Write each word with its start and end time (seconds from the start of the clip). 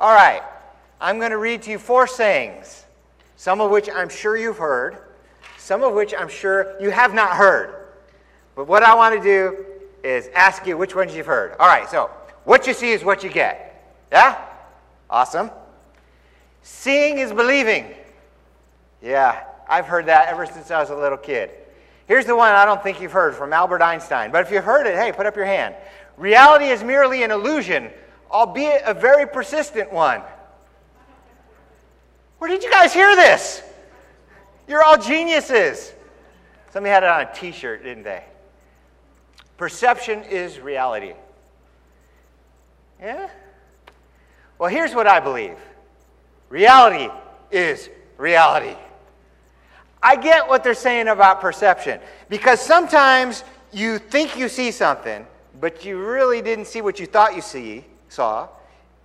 All 0.00 0.14
right. 0.14 0.42
I'm 1.00 1.18
going 1.18 1.30
to 1.30 1.38
read 1.38 1.62
to 1.62 1.70
you 1.70 1.78
four 1.78 2.06
sayings, 2.06 2.84
some 3.36 3.60
of 3.60 3.70
which 3.70 3.88
I'm 3.88 4.08
sure 4.08 4.36
you've 4.36 4.58
heard, 4.58 4.98
some 5.56 5.82
of 5.82 5.94
which 5.94 6.12
I'm 6.18 6.28
sure 6.28 6.80
you 6.80 6.90
have 6.90 7.14
not 7.14 7.36
heard. 7.36 7.86
But 8.56 8.66
what 8.66 8.82
I 8.82 8.94
want 8.94 9.14
to 9.14 9.22
do 9.22 9.64
is 10.02 10.28
ask 10.34 10.66
you 10.66 10.76
which 10.76 10.96
ones 10.96 11.14
you've 11.14 11.26
heard. 11.26 11.54
All 11.60 11.68
right, 11.68 11.88
so 11.88 12.10
what 12.44 12.66
you 12.66 12.74
see 12.74 12.90
is 12.90 13.04
what 13.04 13.22
you 13.22 13.30
get. 13.30 13.96
Yeah? 14.10 14.44
Awesome. 15.08 15.50
Seeing 16.62 17.18
is 17.18 17.32
believing. 17.32 17.94
Yeah, 19.00 19.44
I've 19.68 19.86
heard 19.86 20.06
that 20.06 20.28
ever 20.28 20.46
since 20.46 20.70
I 20.70 20.80
was 20.80 20.90
a 20.90 20.96
little 20.96 21.18
kid. 21.18 21.50
Here's 22.06 22.24
the 22.24 22.34
one 22.34 22.52
I 22.52 22.64
don't 22.64 22.82
think 22.82 23.00
you've 23.00 23.12
heard 23.12 23.34
from 23.34 23.52
Albert 23.52 23.82
Einstein, 23.82 24.32
but 24.32 24.44
if 24.44 24.50
you've 24.50 24.64
heard 24.64 24.86
it, 24.86 24.96
hey, 24.96 25.12
put 25.12 25.26
up 25.26 25.36
your 25.36 25.44
hand. 25.44 25.74
Reality 26.16 26.66
is 26.66 26.82
merely 26.82 27.22
an 27.22 27.30
illusion, 27.30 27.90
albeit 28.30 28.82
a 28.84 28.94
very 28.94 29.26
persistent 29.26 29.92
one. 29.92 30.22
Where 32.38 32.48
did 32.48 32.62
you 32.62 32.70
guys 32.70 32.92
hear 32.92 33.16
this? 33.16 33.62
You're 34.66 34.82
all 34.82 34.98
geniuses. 34.98 35.92
Somebody 36.70 36.92
had 36.92 37.02
it 37.02 37.08
on 37.08 37.22
a 37.22 37.34
t 37.34 37.52
shirt, 37.52 37.82
didn't 37.82 38.04
they? 38.04 38.22
Perception 39.56 40.22
is 40.24 40.60
reality. 40.60 41.14
Yeah? 43.00 43.28
Well, 44.58 44.70
here's 44.70 44.94
what 44.94 45.06
I 45.06 45.20
believe 45.20 45.56
reality 46.48 47.08
is 47.50 47.88
reality. 48.16 48.76
I 50.02 50.16
get 50.16 50.48
what 50.48 50.62
they're 50.62 50.74
saying 50.74 51.08
about 51.08 51.40
perception 51.40 52.00
because 52.28 52.60
sometimes 52.60 53.42
you 53.72 53.98
think 53.98 54.38
you 54.38 54.48
see 54.48 54.70
something, 54.70 55.26
but 55.60 55.84
you 55.84 55.98
really 55.98 56.40
didn't 56.40 56.66
see 56.66 56.80
what 56.80 57.00
you 57.00 57.06
thought 57.06 57.34
you 57.34 57.42
see, 57.42 57.84
saw, 58.08 58.48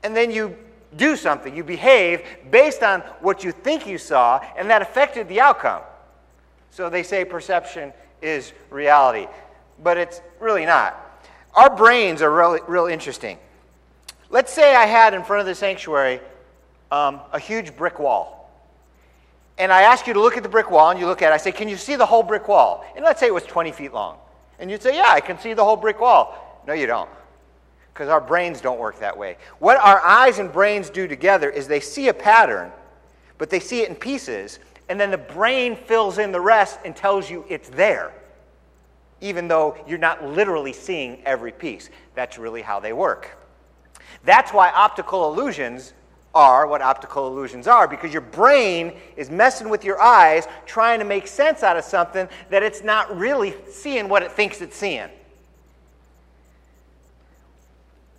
and 0.03 0.15
then 0.15 0.31
you 0.31 0.55
do 0.95 1.15
something, 1.15 1.55
you 1.55 1.63
behave 1.63 2.23
based 2.51 2.83
on 2.83 3.01
what 3.21 3.43
you 3.43 3.51
think 3.51 3.87
you 3.87 3.97
saw, 3.97 4.39
and 4.57 4.69
that 4.69 4.81
affected 4.81 5.27
the 5.27 5.41
outcome. 5.41 5.81
So 6.71 6.89
they 6.89 7.03
say 7.03 7.25
perception 7.25 7.93
is 8.21 8.53
reality, 8.69 9.27
but 9.81 9.97
it's 9.97 10.21
really 10.39 10.65
not. 10.65 10.99
Our 11.55 11.75
brains 11.75 12.21
are 12.21 12.31
really, 12.31 12.59
real 12.67 12.87
interesting. 12.87 13.37
Let's 14.29 14.51
say 14.51 14.75
I 14.75 14.85
had 14.85 15.13
in 15.13 15.23
front 15.23 15.41
of 15.41 15.45
the 15.45 15.55
sanctuary 15.55 16.19
um, 16.91 17.21
a 17.31 17.39
huge 17.39 17.75
brick 17.75 17.99
wall 17.99 18.43
and 19.57 19.71
I 19.71 19.83
ask 19.83 20.07
you 20.07 20.13
to 20.13 20.21
look 20.21 20.35
at 20.35 20.43
the 20.43 20.49
brick 20.49 20.71
wall, 20.71 20.89
and 20.89 20.99
you 20.99 21.05
look 21.05 21.21
at 21.21 21.31
it, 21.31 21.35
I 21.35 21.37
say, 21.37 21.51
Can 21.51 21.67
you 21.67 21.77
see 21.77 21.95
the 21.95 22.05
whole 22.05 22.23
brick 22.23 22.47
wall? 22.47 22.85
And 22.95 23.05
let's 23.05 23.19
say 23.19 23.27
it 23.27 23.33
was 23.33 23.43
20 23.43 23.71
feet 23.71 23.93
long. 23.93 24.17
And 24.59 24.71
you'd 24.71 24.81
say, 24.81 24.95
Yeah, 24.95 25.09
I 25.09 25.21
can 25.21 25.37
see 25.39 25.53
the 25.53 25.63
whole 25.63 25.75
brick 25.75 25.99
wall. 25.99 26.61
No, 26.65 26.73
you 26.73 26.87
don't. 26.87 27.09
Because 27.93 28.09
our 28.09 28.21
brains 28.21 28.59
don't 28.59 28.79
work 28.79 28.99
that 28.99 29.15
way. 29.15 29.37
What 29.59 29.77
our 29.77 30.01
eyes 30.01 30.39
and 30.39 30.51
brains 30.51 30.89
do 30.89 31.07
together 31.07 31.49
is 31.49 31.67
they 31.67 31.79
see 31.79 32.07
a 32.07 32.13
pattern, 32.13 32.71
but 33.37 33.49
they 33.49 33.59
see 33.59 33.81
it 33.81 33.89
in 33.89 33.95
pieces, 33.95 34.59
and 34.89 34.99
then 34.99 35.11
the 35.11 35.17
brain 35.17 35.75
fills 35.75 36.17
in 36.17 36.31
the 36.31 36.41
rest 36.41 36.79
and 36.83 36.95
tells 36.95 37.29
you 37.29 37.45
it's 37.49 37.69
there, 37.69 38.11
even 39.21 39.47
though 39.47 39.77
you're 39.87 39.99
not 39.99 40.23
literally 40.25 40.73
seeing 40.73 41.21
every 41.23 41.51
piece. 41.51 41.89
That's 42.15 42.39
really 42.39 42.63
how 42.63 42.79
they 42.79 42.93
work. 42.93 43.37
That's 44.23 44.51
why 44.51 44.71
optical 44.71 45.31
illusions 45.31 45.93
are 46.35 46.65
what 46.65 46.81
optical 46.81 47.27
illusions 47.27 47.67
are 47.67 47.87
because 47.87 48.11
your 48.11 48.21
brain 48.21 48.93
is 49.15 49.29
messing 49.29 49.69
with 49.69 49.83
your 49.83 50.01
eyes 50.01 50.47
trying 50.65 50.97
to 50.99 51.05
make 51.05 51.27
sense 51.27 51.61
out 51.61 51.77
of 51.77 51.83
something 51.83 52.27
that 52.49 52.63
it's 52.63 52.83
not 52.83 53.15
really 53.15 53.53
seeing 53.69 54.09
what 54.09 54.23
it 54.23 54.31
thinks 54.31 54.61
it's 54.61 54.75
seeing. 54.75 55.09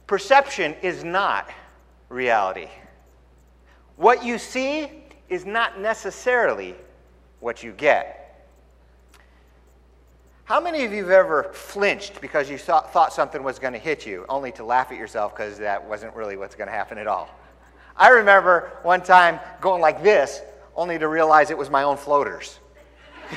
Perception 0.06 0.74
is 0.82 1.02
not 1.02 1.50
reality. 2.08 2.68
What 3.96 4.24
you 4.24 4.38
see 4.38 4.90
is 5.28 5.46
not 5.46 5.80
necessarily 5.80 6.74
what 7.40 7.62
you 7.62 7.72
get. 7.72 8.20
How 10.44 10.60
many 10.60 10.84
of 10.84 10.92
you 10.92 11.04
have 11.04 11.10
ever 11.10 11.44
flinched 11.54 12.20
because 12.20 12.50
you 12.50 12.58
thought 12.58 13.14
something 13.14 13.42
was 13.42 13.58
going 13.58 13.72
to 13.72 13.78
hit 13.78 14.04
you, 14.04 14.26
only 14.28 14.52
to 14.52 14.64
laugh 14.64 14.92
at 14.92 14.98
yourself 14.98 15.34
because 15.34 15.56
that 15.58 15.82
wasn't 15.82 16.14
really 16.14 16.36
what's 16.36 16.54
going 16.54 16.68
to 16.68 16.72
happen 16.72 16.98
at 16.98 17.06
all? 17.06 17.30
I 17.96 18.10
remember 18.10 18.72
one 18.82 19.02
time 19.02 19.40
going 19.62 19.80
like 19.80 20.02
this, 20.02 20.42
only 20.76 20.98
to 20.98 21.08
realize 21.08 21.50
it 21.50 21.56
was 21.56 21.70
my 21.70 21.82
own 21.82 21.96
floaters. 21.96 22.58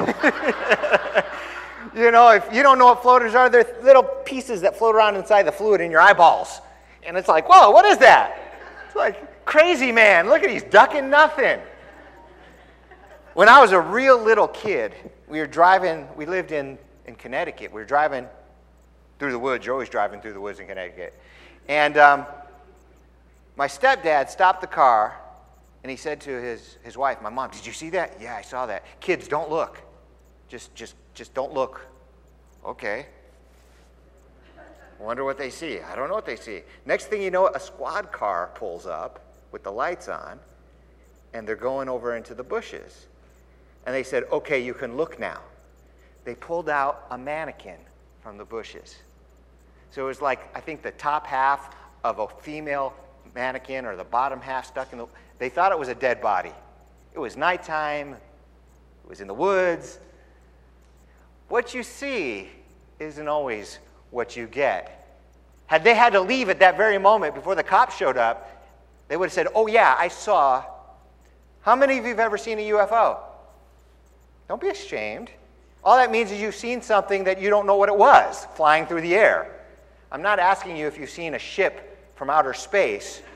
you 1.96 2.12
know, 2.12 2.30
if 2.30 2.48
you 2.54 2.64
don't 2.64 2.78
know 2.78 2.86
what 2.86 3.02
floaters 3.02 3.36
are, 3.36 3.50
they're 3.50 3.66
little 3.82 4.04
pieces 4.04 4.62
that 4.62 4.78
float 4.78 4.96
around 4.96 5.16
inside 5.16 5.44
the 5.44 5.52
fluid 5.52 5.82
in 5.82 5.92
your 5.92 6.02
eyeballs. 6.02 6.62
And 7.06 7.18
it's 7.18 7.28
like, 7.28 7.48
whoa, 7.50 7.72
what 7.72 7.86
is 7.86 7.98
that? 8.00 8.38
It's 8.86 8.96
like, 8.96 9.46
crazy 9.46 9.92
man, 9.92 10.28
look 10.28 10.44
at 10.44 10.50
he's 10.50 10.64
ducking 10.64 11.10
nothing. 11.10 11.60
When 13.34 13.50
I 13.50 13.62
was 13.62 13.72
a 13.72 13.80
real 13.80 14.22
little 14.22 14.48
kid, 14.48 14.94
we 15.28 15.40
were 15.40 15.48
driving, 15.48 16.08
we 16.16 16.26
lived 16.26 16.52
in, 16.52 16.78
in 17.06 17.16
Connecticut. 17.16 17.72
We 17.72 17.82
were 17.82 17.86
driving 17.86 18.28
through 19.20 19.32
the 19.32 19.40
woods. 19.40 19.66
You're 19.66 19.74
always 19.74 19.90
driving 19.90 20.22
through 20.22 20.34
the 20.34 20.42
woods 20.42 20.60
in 20.60 20.68
Connecticut. 20.68 21.14
And 21.68 21.98
um, 21.98 22.26
my 23.56 23.68
stepdad 23.68 24.30
stopped 24.30 24.62
the 24.62 24.68
car 24.68 25.18
and 25.84 25.92
he 25.92 25.98
said 25.98 26.20
to 26.22 26.32
his, 26.32 26.78
his 26.84 26.98
wife, 26.98 27.22
My 27.22 27.30
mom, 27.30 27.52
did 27.52 27.66
you 27.66 27.74
see 27.74 27.90
that? 27.92 28.18
Yeah, 28.20 28.36
I 28.36 28.42
saw 28.42 28.66
that. 28.66 28.84
Kids, 29.00 29.28
don't 29.28 29.50
look. 29.50 29.82
Just, 30.50 30.74
just, 30.76 30.96
just 31.18 31.34
don't 31.34 31.52
look. 31.52 31.82
Okay. 32.64 33.08
Wonder 35.00 35.24
what 35.24 35.38
they 35.38 35.50
see. 35.50 35.80
I 35.80 35.96
don't 35.96 36.08
know 36.08 36.14
what 36.14 36.26
they 36.26 36.36
see. 36.36 36.62
Next 36.86 37.06
thing 37.06 37.22
you 37.22 37.32
know, 37.32 37.48
a 37.48 37.60
squad 37.60 38.12
car 38.12 38.52
pulls 38.56 38.86
up 38.86 39.34
with 39.52 39.64
the 39.64 39.72
lights 39.72 40.08
on, 40.08 40.40
and 41.34 41.48
they're 41.48 41.56
going 41.56 41.90
over 41.90 42.16
into 42.16 42.36
the 42.36 42.44
bushes. 42.44 43.08
And 43.86 43.96
they 43.96 44.04
said, 44.04 44.26
Okay, 44.32 44.64
you 44.64 44.74
can 44.74 44.96
look 44.96 45.20
now. 45.20 45.42
They 46.24 46.36
pulled 46.36 46.70
out 46.70 47.08
a 47.10 47.18
mannequin 47.18 47.80
from 48.22 48.38
the 48.38 48.46
bushes. 48.46 48.98
So 49.92 50.04
it 50.04 50.08
was 50.08 50.22
like, 50.22 50.56
I 50.56 50.60
think, 50.60 50.84
the 50.84 50.92
top 50.92 51.26
half 51.26 51.76
of 52.04 52.20
a 52.20 52.28
female 52.28 52.94
mannequin 53.34 53.86
or 53.86 53.96
the 53.96 54.04
bottom 54.04 54.40
half 54.40 54.68
stuck 54.68 54.92
in 54.92 55.00
the. 55.00 55.08
They 55.40 55.50
thought 55.50 55.72
it 55.72 55.80
was 55.80 55.90
a 55.90 55.96
dead 55.96 56.22
body. 56.22 56.52
It 57.14 57.20
was 57.20 57.38
nighttime, 57.38 58.14
it 58.14 59.10
was 59.10 59.22
in 59.22 59.28
the 59.28 59.34
woods. 59.34 60.00
What 61.48 61.74
you 61.74 61.84
see 61.84 62.50
isn't 63.00 63.28
always 63.28 63.80
what 64.12 64.36
you 64.36 64.48
get. 64.48 64.94
Had 65.68 65.84
they 65.84 65.94
had 65.94 66.14
to 66.14 66.22
leave 66.22 66.50
at 66.50 66.60
that 66.60 66.78
very 66.78 66.98
moment 66.98 67.36
before 67.36 67.56
the 67.56 67.64
cops 67.64 67.96
showed 67.96 68.18
up, 68.18 68.66
they 69.08 69.18
would 69.18 69.26
have 69.26 69.34
said, 69.34 69.48
Oh, 69.56 69.68
yeah, 69.68 69.96
I 69.98 70.08
saw. 70.08 70.64
How 71.62 71.76
many 71.76 71.98
of 71.98 72.06
you 72.06 72.12
have 72.12 72.20
ever 72.20 72.38
seen 72.38 72.60
a 72.60 72.70
UFO? 72.70 73.20
Don't 74.48 74.62
be 74.62 74.70
ashamed. 74.70 75.30
All 75.84 75.98
that 75.98 76.12
means 76.12 76.32
is 76.32 76.40
you've 76.40 76.56
seen 76.56 76.82
something 76.82 77.26
that 77.26 77.42
you 77.42 77.50
don't 77.50 77.66
know 77.66 77.76
what 77.76 77.90
it 77.90 77.96
was 77.96 78.48
flying 78.56 78.86
through 78.86 79.02
the 79.02 79.16
air. 79.16 79.54
I'm 80.12 80.22
not 80.22 80.40
asking 80.40 80.78
you 80.78 80.88
if 80.88 80.98
you've 80.98 81.10
seen 81.10 81.34
a 81.34 81.40
ship 81.40 82.14
from 82.16 82.30
outer 82.30 82.54
space. 82.54 83.22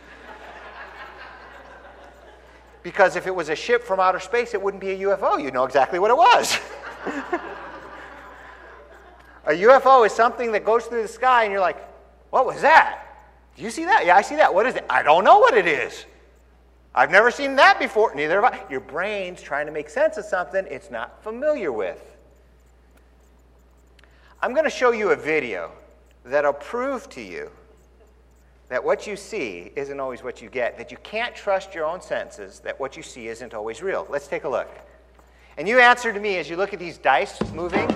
Because 2.83 3.16
if 3.16 3.27
it 3.27 3.35
was 3.35 3.50
a 3.50 3.55
ship 3.55 3.83
from 3.83 4.00
outer 4.00 4.19
space, 4.19 4.55
it 4.55 4.61
wouldn't 4.61 4.81
be 4.81 4.89
a 4.89 4.97
UFO. 4.97 5.39
You'd 5.39 5.53
know 5.53 5.66
exactly 5.66 6.00
what 6.00 6.09
it 6.09 6.17
was. 6.17 6.57
a 9.46 9.52
UFO 9.52 10.06
is 10.06 10.12
something 10.12 10.52
that 10.52 10.63
goes 10.63 10.85
through 10.85 11.02
the 11.02 11.07
sky, 11.07 11.44
and 11.44 11.52
you're 11.52 11.62
like, 11.62 11.78
what 12.29 12.46
was 12.46 12.62
that? 12.62 13.06
Do 13.56 13.63
you 13.63 13.69
see 13.69 13.85
that? 13.85 14.06
Yeah, 14.06 14.16
I 14.16 14.22
see 14.22 14.35
that. 14.35 14.53
What 14.53 14.66
is 14.66 14.75
it? 14.75 14.85
I 14.90 15.03
don't 15.03 15.24
know 15.24 15.40
what 15.40 15.56
it 15.56 15.68
is. 15.68 16.06
I've 16.94 17.12
never 17.12 17.31
seen 17.31 17.56
that 17.56 17.80
before. 17.80 18.13
Neither 18.16 18.41
have 18.41 18.53
I. 18.53 18.63
Your 18.69 18.80
brain's 18.80 19.41
trying 19.41 19.66
to 19.66 19.72
make 19.72 19.90
sense 19.90 20.18
of 20.18 20.25
something 20.25 20.66
it's 20.69 20.91
not 20.91 21.24
familiar 21.24 21.72
with. 21.72 22.18
I'm 24.41 24.53
going 24.53 24.63
to 24.66 24.72
show 24.72 24.91
you 24.91 25.12
a 25.12 25.16
video 25.16 25.72
that'll 26.25 26.53
prove 26.53 27.09
to 27.09 27.22
you 27.22 27.51
that 28.69 28.84
what 28.84 29.06
you 29.06 29.16
see 29.16 29.72
isn't 29.75 30.00
always 30.00 30.24
what 30.24 30.41
you 30.41 30.50
get, 30.50 30.78
that 30.78 30.91
you 30.91 30.97
can't 31.03 31.35
trust 31.35 31.75
your 31.75 31.86
own 31.86 32.01
senses, 32.01 32.60
that 32.60 32.80
what 32.80 32.95
you 32.95 33.04
see 33.04 33.27
isn't 33.27 33.54
always 33.54 33.81
real. 33.81 34.07
Let's 34.10 34.27
take 34.27 34.45
a 34.45 34.50
look. 34.50 34.69
And 35.57 35.68
you 35.68 35.80
answer 35.80 36.13
to 36.13 36.19
me 36.19 36.38
as 36.38 36.50
you 36.50 36.56
look 36.56 36.74
at 36.74 36.80
these 36.80 36.98
dice 36.98 37.39
moving. 37.54 37.89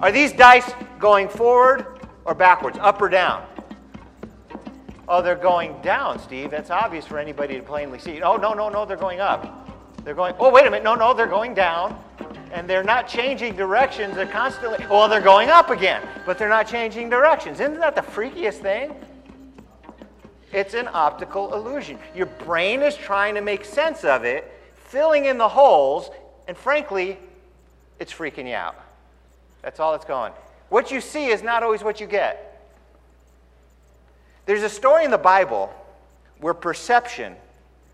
Are 0.00 0.10
these 0.10 0.32
dice 0.32 0.72
going 0.98 1.28
forward 1.28 1.86
or 2.24 2.34
backwards, 2.34 2.78
up 2.80 3.02
or 3.02 3.10
down? 3.10 3.44
Oh, 5.06 5.20
they're 5.20 5.34
going 5.34 5.80
down, 5.82 6.18
Steve. 6.18 6.50
That's 6.50 6.70
obvious 6.70 7.04
for 7.04 7.18
anybody 7.18 7.56
to 7.56 7.62
plainly 7.62 7.98
see. 7.98 8.22
Oh, 8.22 8.36
no, 8.36 8.54
no, 8.54 8.70
no, 8.70 8.86
they're 8.86 8.96
going 8.96 9.20
up. 9.20 9.68
They're 10.04 10.14
going, 10.14 10.34
oh, 10.38 10.50
wait 10.50 10.66
a 10.66 10.70
minute. 10.70 10.84
No, 10.84 10.94
no, 10.94 11.12
they're 11.12 11.26
going 11.26 11.52
down. 11.52 12.02
And 12.52 12.68
they're 12.68 12.82
not 12.82 13.08
changing 13.08 13.56
directions. 13.56 14.14
They're 14.14 14.26
constantly, 14.26 14.86
well, 14.86 15.06
they're 15.08 15.20
going 15.20 15.50
up 15.50 15.68
again, 15.68 16.02
but 16.24 16.38
they're 16.38 16.48
not 16.48 16.66
changing 16.66 17.10
directions. 17.10 17.60
Isn't 17.60 17.80
that 17.80 17.94
the 17.94 18.00
freakiest 18.00 18.60
thing? 18.62 18.94
It's 20.52 20.74
an 20.74 20.88
optical 20.92 21.54
illusion. 21.54 21.98
Your 22.14 22.26
brain 22.26 22.80
is 22.80 22.96
trying 22.96 23.34
to 23.34 23.40
make 23.42 23.64
sense 23.64 24.04
of 24.04 24.24
it, 24.24 24.50
filling 24.74 25.26
in 25.26 25.36
the 25.36 25.48
holes, 25.48 26.10
and 26.48 26.56
frankly, 26.56 27.18
it's 27.98 28.12
freaking 28.12 28.48
you 28.48 28.54
out. 28.54 28.76
That's 29.62 29.80
all 29.80 29.94
it's 29.94 30.04
going. 30.04 30.32
What 30.68 30.90
you 30.90 31.00
see 31.00 31.26
is 31.26 31.42
not 31.42 31.62
always 31.62 31.82
what 31.82 32.00
you 32.00 32.06
get. 32.06 32.46
There's 34.46 34.62
a 34.62 34.68
story 34.68 35.04
in 35.04 35.10
the 35.10 35.18
Bible 35.18 35.72
where 36.38 36.54
perception 36.54 37.36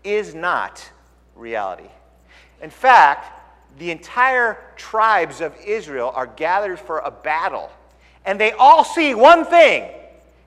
is 0.03 0.33
not 0.33 0.89
reality. 1.35 1.89
In 2.61 2.69
fact, 2.69 3.31
the 3.77 3.91
entire 3.91 4.57
tribes 4.75 5.41
of 5.41 5.55
Israel 5.63 6.11
are 6.15 6.27
gathered 6.27 6.79
for 6.79 6.99
a 6.99 7.11
battle, 7.11 7.69
and 8.25 8.39
they 8.39 8.51
all 8.53 8.83
see 8.83 9.13
one 9.13 9.45
thing, 9.45 9.91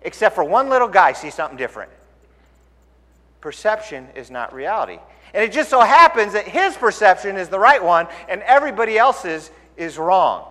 except 0.03 0.35
for 0.35 0.43
one 0.43 0.69
little 0.69 0.89
guy 0.89 1.13
sees 1.13 1.35
something 1.35 1.59
different. 1.59 1.91
Perception 3.41 4.09
is 4.15 4.31
not 4.31 4.53
reality. 4.53 4.99
And 5.33 5.45
it 5.45 5.53
just 5.53 5.71
so 5.71 5.81
happens 5.81 6.33
that 6.33 6.47
his 6.47 6.77
perception 6.77 7.37
is 7.37 7.49
the 7.49 7.59
right 7.59 7.83
one 7.83 8.09
and 8.29 8.43
everybody 8.43 8.99
else's 8.99 9.51
is 9.77 9.97
wrong. 9.97 10.50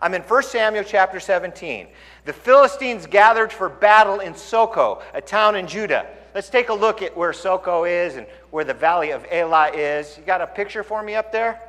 I'm 0.00 0.14
in 0.14 0.22
1 0.22 0.42
Samuel 0.42 0.84
chapter 0.84 1.20
17. 1.20 1.88
The 2.24 2.32
Philistines 2.32 3.06
gathered 3.06 3.52
for 3.52 3.68
battle 3.68 4.20
in 4.20 4.34
Socoh, 4.34 5.02
a 5.14 5.20
town 5.20 5.56
in 5.56 5.66
Judah. 5.66 6.06
Let's 6.34 6.50
take 6.50 6.68
a 6.68 6.74
look 6.74 7.00
at 7.00 7.16
where 7.16 7.32
Socoh 7.32 7.88
is 7.88 8.16
and 8.16 8.26
where 8.50 8.64
the 8.64 8.74
valley 8.74 9.10
of 9.10 9.24
Elah 9.30 9.70
is. 9.72 10.18
You 10.18 10.24
got 10.24 10.42
a 10.42 10.46
picture 10.46 10.82
for 10.82 11.02
me 11.02 11.14
up 11.14 11.32
there? 11.32 11.60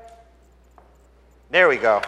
There 1.50 1.70
we 1.70 1.78
go. 1.78 2.02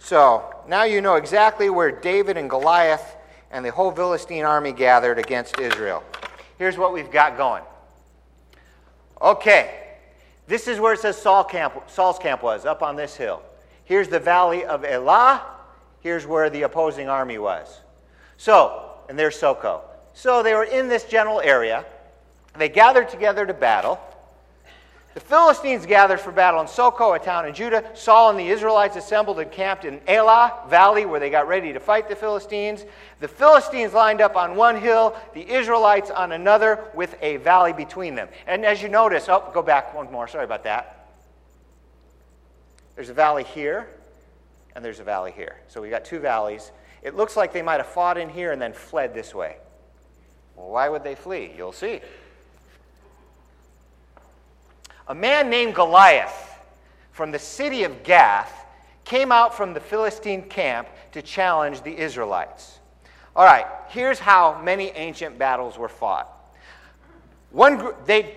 So 0.00 0.52
now 0.66 0.82
you 0.82 1.00
know 1.00 1.14
exactly 1.14 1.70
where 1.70 1.92
David 1.92 2.36
and 2.36 2.50
Goliath 2.50 3.16
and 3.52 3.64
the 3.64 3.70
whole 3.70 3.92
Philistine 3.92 4.44
army 4.44 4.72
gathered 4.72 5.18
against 5.18 5.60
Israel. 5.60 6.02
Here's 6.58 6.76
what 6.76 6.92
we've 6.92 7.10
got 7.10 7.36
going. 7.36 7.62
Okay, 9.20 9.78
this 10.48 10.66
is 10.66 10.80
where 10.80 10.94
it 10.94 10.98
says 10.98 11.16
Saul 11.16 11.44
camp, 11.44 11.74
Saul's 11.86 12.18
camp 12.18 12.42
was, 12.42 12.66
up 12.66 12.82
on 12.82 12.96
this 12.96 13.14
hill. 13.14 13.42
Here's 13.84 14.08
the 14.08 14.18
valley 14.18 14.64
of 14.64 14.84
Elah. 14.84 15.42
Here's 16.02 16.26
where 16.26 16.50
the 16.50 16.62
opposing 16.62 17.08
army 17.08 17.38
was. 17.38 17.80
So, 18.36 18.90
and 19.08 19.18
there's 19.18 19.38
Socoh. 19.38 19.82
So 20.14 20.42
they 20.42 20.52
were 20.52 20.64
in 20.64 20.88
this 20.88 21.04
general 21.04 21.40
area. 21.40 21.84
They 22.58 22.68
gathered 22.68 23.08
together 23.08 23.46
to 23.46 23.54
battle. 23.54 24.00
The 25.14 25.20
Philistines 25.20 25.84
gathered 25.84 26.20
for 26.20 26.32
battle 26.32 26.60
in 26.60 26.66
Socoh, 26.66 27.14
a 27.14 27.18
town 27.18 27.46
in 27.46 27.54
Judah. 27.54 27.84
Saul 27.94 28.30
and 28.30 28.38
the 28.38 28.48
Israelites 28.48 28.96
assembled 28.96 29.38
and 29.38 29.50
camped 29.52 29.84
in 29.84 30.00
Elah 30.08 30.60
Valley, 30.68 31.04
where 31.04 31.20
they 31.20 31.28
got 31.30 31.46
ready 31.46 31.72
to 31.72 31.80
fight 31.80 32.08
the 32.08 32.16
Philistines. 32.16 32.84
The 33.20 33.28
Philistines 33.28 33.92
lined 33.92 34.22
up 34.22 34.36
on 34.36 34.56
one 34.56 34.80
hill, 34.80 35.14
the 35.34 35.48
Israelites 35.48 36.10
on 36.10 36.32
another, 36.32 36.84
with 36.94 37.14
a 37.20 37.36
valley 37.38 37.74
between 37.74 38.14
them. 38.14 38.28
And 38.46 38.64
as 38.64 38.82
you 38.82 38.88
notice, 38.88 39.28
oh, 39.28 39.50
go 39.52 39.62
back 39.62 39.94
one 39.94 40.10
more. 40.10 40.26
Sorry 40.28 40.44
about 40.44 40.64
that. 40.64 41.10
There's 42.96 43.10
a 43.10 43.14
valley 43.14 43.44
here, 43.44 43.88
and 44.74 44.84
there's 44.84 45.00
a 45.00 45.04
valley 45.04 45.32
here. 45.32 45.56
So 45.68 45.80
we 45.80 45.90
got 45.90 46.04
two 46.04 46.18
valleys. 46.18 46.72
It 47.02 47.16
looks 47.16 47.36
like 47.36 47.52
they 47.52 47.62
might 47.62 47.78
have 47.78 47.86
fought 47.86 48.16
in 48.16 48.28
here 48.28 48.52
and 48.52 48.60
then 48.60 48.72
fled 48.72 49.14
this 49.14 49.34
way. 49.34 49.56
Well, 50.56 50.70
why 50.70 50.88
would 50.88 51.04
they 51.04 51.14
flee? 51.14 51.52
You'll 51.56 51.72
see. 51.72 52.00
A 55.08 55.14
man 55.14 55.50
named 55.50 55.74
Goliath 55.74 56.58
from 57.10 57.32
the 57.32 57.38
city 57.38 57.84
of 57.84 58.02
Gath 58.02 58.66
came 59.04 59.32
out 59.32 59.54
from 59.54 59.74
the 59.74 59.80
Philistine 59.80 60.42
camp 60.42 60.88
to 61.12 61.22
challenge 61.22 61.82
the 61.82 61.96
Israelites. 61.96 62.78
All 63.34 63.44
right, 63.44 63.66
here's 63.88 64.18
how 64.18 64.60
many 64.62 64.90
ancient 64.90 65.38
battles 65.38 65.76
were 65.76 65.88
fought. 65.88 66.28
One 67.50 67.76
group, 67.76 68.06
they'd 68.06 68.36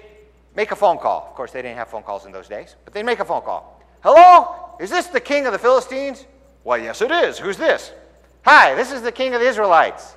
make 0.55 0.71
a 0.71 0.75
phone 0.75 0.97
call. 0.97 1.27
Of 1.29 1.35
course, 1.35 1.51
they 1.51 1.61
didn't 1.61 1.77
have 1.77 1.89
phone 1.89 2.03
calls 2.03 2.25
in 2.25 2.31
those 2.31 2.47
days, 2.47 2.75
but 2.83 2.93
they'd 2.93 3.03
make 3.05 3.19
a 3.19 3.25
phone 3.25 3.41
call. 3.41 3.74
Hello? 4.05 4.77
Is 4.79 4.91
this 4.91 5.07
the 5.07 5.19
king 5.19 5.47
of 5.47 5.51
the 5.51 5.57
Philistines? 5.57 6.27
Why, 6.61 6.77
yes, 6.77 7.01
it 7.01 7.09
is. 7.09 7.39
Who's 7.39 7.57
this? 7.57 7.91
Hi, 8.43 8.75
this 8.75 8.91
is 8.91 9.01
the 9.01 9.11
king 9.11 9.33
of 9.33 9.41
the 9.41 9.47
Israelites. 9.47 10.13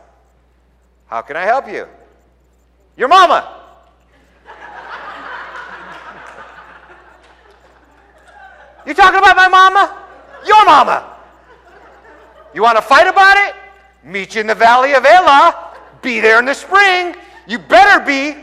How 1.07 1.23
can 1.23 1.39
I 1.39 1.45
help 1.45 1.67
you? 1.67 1.87
Your 2.99 3.09
mama. 3.09 3.51
You 8.87 8.93
talking 8.93 9.21
about 9.21 9.37
my 9.37 9.49
mama? 9.49 10.05
Your 10.47 10.67
mama. 10.67 11.17
You 12.53 12.63
want 12.63 12.77
to 12.77 12.83
fight 12.83 13.07
about 13.07 13.39
it? 13.39 13.55
Meet 14.05 14.35
you 14.35 14.43
in 14.43 14.47
the 14.47 14.55
valley 14.55 14.93
of 14.93 15.07
Elah. 15.07 15.73
Be 16.03 16.21
there 16.21 16.39
in 16.39 16.45
the 16.45 16.53
spring. 16.53 17.17
You 17.47 17.59
better 17.59 18.05
be. 18.05 18.37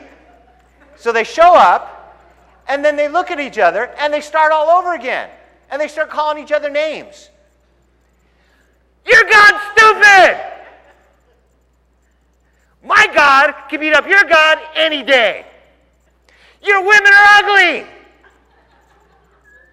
So 0.96 1.12
they 1.12 1.24
show 1.24 1.54
up, 1.54 1.95
and 2.68 2.84
then 2.84 2.96
they 2.96 3.08
look 3.08 3.32
at 3.32 3.40
each 3.40 3.58
other, 3.58 3.86
and 3.98 4.14
they 4.14 4.22
start 4.22 4.52
all 4.52 4.70
over 4.70 4.94
again. 4.94 5.30
And 5.70 5.82
they 5.82 5.88
start 5.88 6.10
calling 6.10 6.44
each 6.44 6.52
other 6.52 6.70
names. 6.70 7.30
You're 9.06 9.24
God 9.24 9.62
stupid! 9.76 10.52
My 12.84 13.08
God 13.14 13.54
can 13.70 13.80
beat 13.80 13.94
up 13.94 14.08
your 14.08 14.24
God 14.24 14.60
any 14.76 15.04
day. 15.04 15.46
Your 16.64 16.82
women 16.82 17.12
are 17.12 17.26
ugly. 17.44 17.88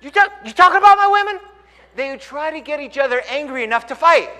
You, 0.01 0.11
talk, 0.11 0.33
you 0.45 0.53
talking 0.53 0.79
about 0.79 0.97
my 0.97 1.09
women? 1.09 1.41
They 1.95 2.11
would 2.11 2.21
try 2.21 2.51
to 2.51 2.61
get 2.61 2.81
each 2.81 2.99
other 2.99 3.23
angry 3.29 3.65
enough 3.65 3.87
to 3.87 3.95
fight. 3.95 4.31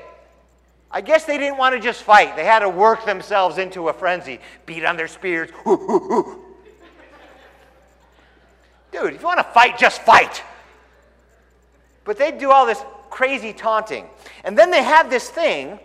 I 0.91 1.01
guess 1.01 1.25
they 1.25 1.39
didn't 1.39 1.59
want 1.59 1.75
to 1.75 1.81
just 1.81 2.03
fight. 2.03 2.37
They 2.37 2.45
had 2.45 2.61
to 2.61 2.69
work 2.69 3.07
themselves 3.07 3.59
into 3.59 3.89
a 3.89 3.93
frenzy, 3.93 4.41
beat 4.67 4.85
on 4.85 4.97
their 4.97 5.09
spears. 5.09 5.51
Dude, 8.93 9.15
if 9.15 9.21
you 9.21 9.27
want 9.27 9.39
to 9.39 9.45
fight, 9.45 9.79
just 9.79 10.03
fight. 10.03 10.43
But 12.05 12.19
they'd 12.19 12.39
do 12.39 12.51
all 12.51 12.67
this 12.67 12.83
crazy 13.11 13.53
taunting. 13.53 14.07
And 14.45 14.57
then 14.57 14.71
they 14.71 14.83
had 14.83 15.11
this 15.11 15.29
thing 15.29 15.79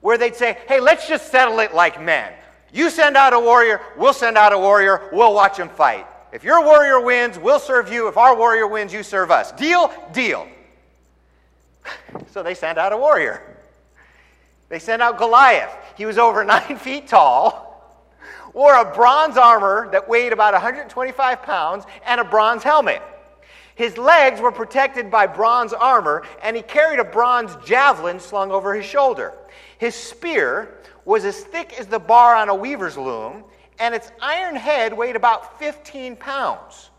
where 0.00 0.18
they'd 0.18 0.36
say, 0.36 0.58
hey, 0.68 0.80
let's 0.80 1.08
just 1.08 1.30
settle 1.30 1.60
it 1.60 1.74
like 1.74 2.00
men. 2.00 2.32
You 2.72 2.90
send 2.90 3.16
out 3.16 3.32
a 3.32 3.40
warrior, 3.40 3.80
we'll 3.96 4.12
send 4.12 4.36
out 4.36 4.52
a 4.52 4.58
warrior, 4.58 5.08
we'll 5.12 5.34
watch 5.34 5.56
them 5.56 5.68
fight. 5.68 6.06
If 6.32 6.42
your 6.42 6.64
warrior 6.64 7.00
wins, 7.00 7.38
we'll 7.38 7.58
serve 7.58 7.92
you. 7.92 8.08
If 8.08 8.16
our 8.16 8.34
warrior 8.34 8.66
wins, 8.66 8.92
you 8.92 9.02
serve 9.02 9.30
us. 9.30 9.52
Deal? 9.52 9.92
Deal. 10.12 10.48
so 12.30 12.42
they 12.42 12.54
sent 12.54 12.78
out 12.78 12.92
a 12.92 12.96
warrior. 12.96 13.42
They 14.70 14.78
sent 14.78 15.02
out 15.02 15.18
Goliath. 15.18 15.70
He 15.98 16.06
was 16.06 16.16
over 16.16 16.42
nine 16.46 16.78
feet 16.78 17.06
tall, 17.06 17.71
wore 18.54 18.74
a 18.74 18.94
bronze 18.94 19.36
armor 19.36 19.88
that 19.92 20.08
weighed 20.08 20.32
about 20.32 20.52
125 20.52 21.42
pounds, 21.42 21.84
and 22.04 22.20
a 22.20 22.24
bronze 22.24 22.62
helmet. 22.62 23.02
His 23.74 23.96
legs 23.96 24.40
were 24.40 24.52
protected 24.52 25.10
by 25.10 25.26
bronze 25.26 25.72
armor, 25.72 26.24
and 26.42 26.54
he 26.54 26.62
carried 26.62 26.98
a 26.98 27.04
bronze 27.04 27.56
javelin 27.64 28.20
slung 28.20 28.50
over 28.50 28.74
his 28.74 28.84
shoulder. 28.84 29.32
His 29.78 29.94
spear 29.94 30.78
was 31.04 31.24
as 31.24 31.40
thick 31.40 31.78
as 31.78 31.86
the 31.86 31.98
bar 31.98 32.36
on 32.36 32.48
a 32.48 32.54
weaver's 32.54 32.96
loom, 32.96 33.44
and 33.78 33.94
its 33.94 34.12
iron 34.20 34.54
head 34.54 34.92
weighed 34.92 35.16
about 35.16 35.58
15 35.58 36.16
pounds. 36.16 36.90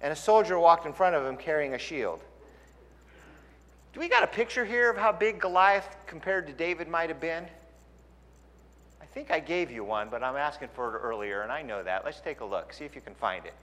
And 0.00 0.12
a 0.12 0.16
soldier 0.16 0.58
walked 0.58 0.86
in 0.86 0.92
front 0.92 1.16
of 1.16 1.26
him 1.26 1.36
carrying 1.36 1.74
a 1.74 1.78
shield. 1.78 2.20
Do 3.92 4.00
we 4.00 4.08
got 4.08 4.22
a 4.22 4.26
picture 4.26 4.64
here 4.64 4.90
of 4.90 4.96
how 4.96 5.10
big 5.10 5.40
Goliath 5.40 5.96
compared 6.06 6.46
to 6.46 6.52
David 6.52 6.86
might 6.86 7.08
have 7.08 7.20
been? 7.20 7.46
I 9.16 9.18
think 9.18 9.30
I 9.30 9.40
gave 9.40 9.70
you 9.70 9.82
one, 9.82 10.08
but 10.10 10.22
I'm 10.22 10.36
asking 10.36 10.68
for 10.74 10.94
it 10.94 10.98
earlier, 10.98 11.40
and 11.40 11.50
I 11.50 11.62
know 11.62 11.82
that. 11.82 12.04
Let's 12.04 12.20
take 12.20 12.40
a 12.40 12.44
look, 12.44 12.74
see 12.74 12.84
if 12.84 12.94
you 12.94 13.00
can 13.00 13.14
find 13.14 13.46
it. 13.46 13.54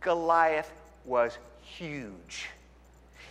Goliath 0.00 0.72
was 1.04 1.38
huge. 1.62 2.48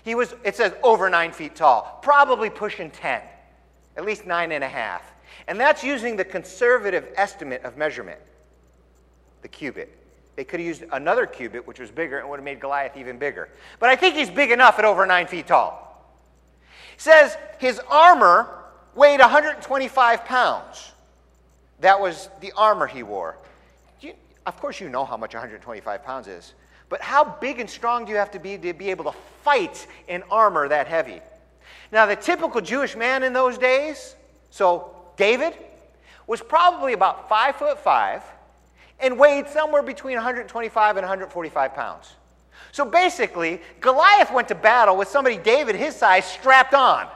He 0.05 0.15
was, 0.15 0.33
it 0.45 0.55
says, 0.55 0.71
over 0.81 1.09
nine 1.09 1.33
feet 1.33 1.57
tall, 1.57 1.99
probably 2.01 2.49
pushing 2.49 2.89
10, 2.89 3.21
at 3.97 4.05
least 4.05 4.25
nine 4.25 4.53
and 4.53 4.63
a 4.63 4.69
half. 4.69 5.11
And 5.49 5.59
that's 5.59 5.83
using 5.83 6.15
the 6.15 6.23
conservative 6.23 7.09
estimate 7.17 7.65
of 7.65 7.75
measurement, 7.75 8.21
the 9.41 9.49
cubit. 9.49 9.93
They 10.37 10.45
could 10.45 10.61
have 10.61 10.67
used 10.67 10.85
another 10.93 11.25
cubit, 11.25 11.67
which 11.67 11.81
was 11.81 11.91
bigger, 11.91 12.19
and 12.19 12.29
would 12.29 12.37
have 12.37 12.45
made 12.45 12.61
Goliath 12.61 12.95
even 12.95 13.17
bigger. 13.17 13.49
But 13.77 13.89
I 13.89 13.97
think 13.97 14.15
he's 14.15 14.29
big 14.29 14.51
enough 14.51 14.79
at 14.79 14.85
over 14.85 15.05
nine 15.05 15.27
feet 15.27 15.47
tall. 15.47 16.01
It 16.93 17.01
says 17.01 17.37
his 17.57 17.81
armor 17.89 18.58
weighed 18.99 19.21
125 19.21 20.25
pounds. 20.25 20.91
That 21.79 21.99
was 21.99 22.29
the 22.41 22.51
armor 22.57 22.85
he 22.85 23.01
wore. 23.01 23.37
You, 24.01 24.13
of 24.45 24.59
course, 24.59 24.81
you 24.81 24.89
know 24.89 25.05
how 25.05 25.15
much 25.15 25.33
125 25.33 26.03
pounds 26.03 26.27
is. 26.27 26.53
But 26.89 27.01
how 27.01 27.23
big 27.23 27.59
and 27.59 27.69
strong 27.69 28.03
do 28.03 28.11
you 28.11 28.17
have 28.17 28.31
to 28.31 28.39
be 28.39 28.57
to 28.57 28.73
be 28.73 28.89
able 28.89 29.05
to 29.05 29.17
fight 29.43 29.87
in 30.09 30.21
armor 30.29 30.67
that 30.67 30.87
heavy? 30.87 31.21
Now, 31.91 32.05
the 32.05 32.15
typical 32.15 32.59
Jewish 32.59 32.95
man 32.95 33.23
in 33.23 33.31
those 33.31 33.57
days, 33.57 34.15
so 34.49 34.93
David 35.15 35.53
was 36.27 36.41
probably 36.41 36.93
about 36.93 37.29
five 37.29 37.55
foot 37.55 37.79
five 37.79 38.21
and 38.99 39.17
weighed 39.17 39.47
somewhere 39.47 39.81
between 39.81 40.15
125 40.15 40.97
and 40.97 41.03
145 41.03 41.73
pounds. 41.73 42.15
So 42.73 42.83
basically, 42.83 43.61
Goliath 43.79 44.31
went 44.33 44.49
to 44.49 44.55
battle 44.55 44.97
with 44.97 45.07
somebody 45.07 45.37
David 45.37 45.75
his 45.75 45.95
size 45.95 46.25
strapped 46.25 46.73
on. 46.73 47.07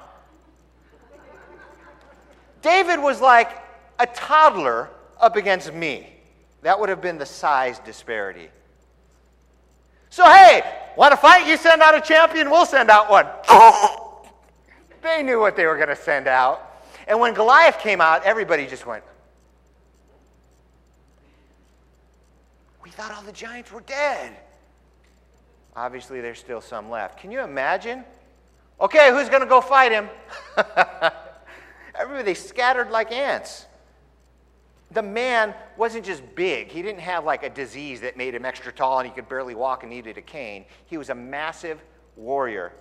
David 2.63 2.99
was 2.99 3.21
like 3.21 3.61
a 3.99 4.07
toddler 4.07 4.89
up 5.19 5.35
against 5.35 5.71
me. 5.73 6.09
That 6.63 6.79
would 6.79 6.89
have 6.89 7.01
been 7.01 7.17
the 7.19 7.25
size 7.25 7.77
disparity. 7.79 8.49
So, 10.09 10.23
hey, 10.25 10.63
want 10.95 11.11
to 11.11 11.17
fight? 11.17 11.45
You 11.45 11.57
send 11.57 11.81
out 11.81 11.95
a 11.95 12.01
champion, 12.01 12.49
we'll 12.49 12.65
send 12.65 12.89
out 12.89 13.09
one. 13.09 13.27
they 15.01 15.21
knew 15.21 15.39
what 15.39 15.55
they 15.55 15.65
were 15.65 15.75
going 15.75 15.89
to 15.89 15.95
send 15.95 16.27
out. 16.27 16.71
And 17.07 17.19
when 17.19 17.33
Goliath 17.33 17.79
came 17.79 17.99
out, 17.99 18.23
everybody 18.23 18.65
just 18.65 18.85
went. 18.85 19.03
We 22.81 22.91
thought 22.91 23.11
all 23.11 23.23
the 23.23 23.31
giants 23.33 23.71
were 23.71 23.81
dead. 23.81 24.37
Obviously, 25.75 26.21
there's 26.21 26.39
still 26.39 26.61
some 26.61 26.89
left. 26.89 27.19
Can 27.19 27.31
you 27.31 27.41
imagine? 27.41 28.05
Okay, 28.79 29.11
who's 29.11 29.27
going 29.27 29.41
to 29.41 29.47
go 29.47 29.59
fight 29.59 29.91
him? 29.91 30.09
Everybody 31.95 32.33
scattered 32.33 32.89
like 32.89 33.11
ants. 33.11 33.67
The 34.91 35.01
man 35.01 35.55
wasn't 35.77 36.05
just 36.05 36.23
big. 36.35 36.69
He 36.69 36.81
didn't 36.81 37.01
have 37.01 37.25
like 37.25 37.43
a 37.43 37.49
disease 37.49 38.01
that 38.01 38.15
made 38.15 38.35
him 38.35 38.45
extra 38.45 38.71
tall 38.71 38.99
and 38.99 39.07
he 39.07 39.13
could 39.13 39.27
barely 39.27 39.55
walk 39.55 39.83
and 39.83 39.91
needed 39.91 40.17
a 40.17 40.21
cane. 40.21 40.65
He 40.85 40.97
was 40.97 41.09
a 41.09 41.15
massive 41.15 41.81
warrior. 42.15 42.73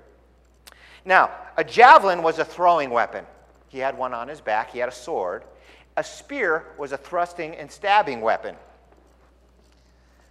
Now, 1.04 1.31
a 1.57 1.64
javelin 1.64 2.23
was 2.23 2.38
a 2.38 2.45
throwing 2.45 2.90
weapon. 2.90 3.25
He 3.69 3.78
had 3.78 3.97
one 3.97 4.12
on 4.12 4.28
his 4.28 4.40
back, 4.40 4.71
he 4.71 4.78
had 4.78 4.88
a 4.88 4.92
sword. 4.92 5.45
A 5.97 6.04
spear 6.04 6.66
was 6.78 6.92
a 6.92 6.97
thrusting 6.97 7.54
and 7.57 7.71
stabbing 7.71 8.21
weapon. 8.21 8.57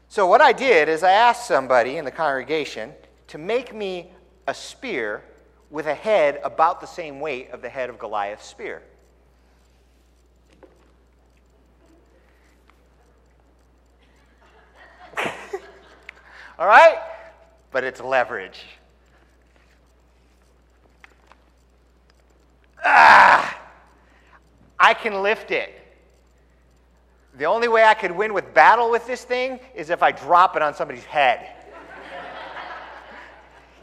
So, 0.07 0.27
what 0.27 0.41
I 0.41 0.51
did 0.51 0.89
is 0.89 1.03
I 1.03 1.11
asked 1.11 1.47
somebody 1.47 1.97
in 1.97 2.05
the 2.05 2.11
congregation 2.11 2.93
to 3.27 3.37
make 3.37 3.73
me 3.73 4.11
a 4.47 4.53
spear 4.53 5.23
with 5.71 5.87
a 5.87 5.95
head 5.95 6.39
about 6.43 6.81
the 6.81 6.85
same 6.85 7.19
weight 7.21 7.49
of 7.51 7.61
the 7.61 7.69
head 7.69 7.89
of 7.89 7.97
Goliath's 7.97 8.45
spear. 8.45 8.83
All 16.59 16.67
right? 16.67 16.97
But 17.71 17.85
it's 17.85 18.01
leverage. 18.01 18.65
Ah! 22.83 23.57
I 24.77 24.93
can 24.93 25.23
lift 25.23 25.51
it. 25.51 25.73
The 27.37 27.45
only 27.45 27.69
way 27.69 27.85
I 27.85 27.93
could 27.93 28.11
win 28.11 28.33
with 28.33 28.53
battle 28.53 28.91
with 28.91 29.07
this 29.07 29.23
thing 29.23 29.61
is 29.73 29.89
if 29.89 30.03
I 30.03 30.11
drop 30.11 30.57
it 30.57 30.61
on 30.61 30.73
somebody's 30.73 31.05
head. 31.05 31.47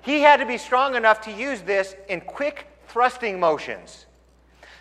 He 0.08 0.20
had 0.20 0.38
to 0.38 0.46
be 0.46 0.56
strong 0.56 0.94
enough 0.94 1.20
to 1.22 1.30
use 1.30 1.60
this 1.60 1.94
in 2.08 2.22
quick 2.22 2.66
thrusting 2.88 3.38
motions. 3.38 4.06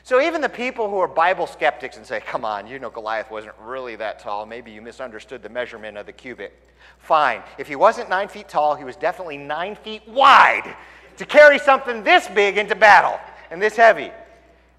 So 0.03 0.21
even 0.21 0.39
the 0.39 0.47
people 0.47 0.89
who 0.89 0.97
are 0.99 1.07
Bible 1.07 1.47
skeptics 1.47 1.97
and 1.97 2.05
say, 2.05 2.21
come 2.21 2.45
on, 2.45 2.65
you 2.65 2.79
know 2.79 2.89
Goliath 2.89 3.29
wasn't 3.29 3.53
really 3.61 3.97
that 3.97 4.19
tall. 4.19 4.45
Maybe 4.45 4.71
you 4.71 4.81
misunderstood 4.81 5.43
the 5.43 5.49
measurement 5.49 5.97
of 5.97 6.05
the 6.05 6.13
cubit. 6.13 6.57
Fine. 6.99 7.43
If 7.57 7.67
he 7.67 7.75
wasn't 7.75 8.07
nine 8.09 8.29
feet 8.29 8.47
tall, 8.47 8.75
he 8.75 8.85
was 8.85 8.95
definitely 8.95 9.37
nine 9.37 9.75
feet 9.75 10.07
wide 10.07 10.73
to 11.17 11.25
carry 11.25 11.59
something 11.59 12.03
this 12.03 12.29
big 12.29 12.57
into 12.57 12.75
battle 12.75 13.19
and 13.51 13.61
this 13.61 13.75
heavy. 13.75 14.11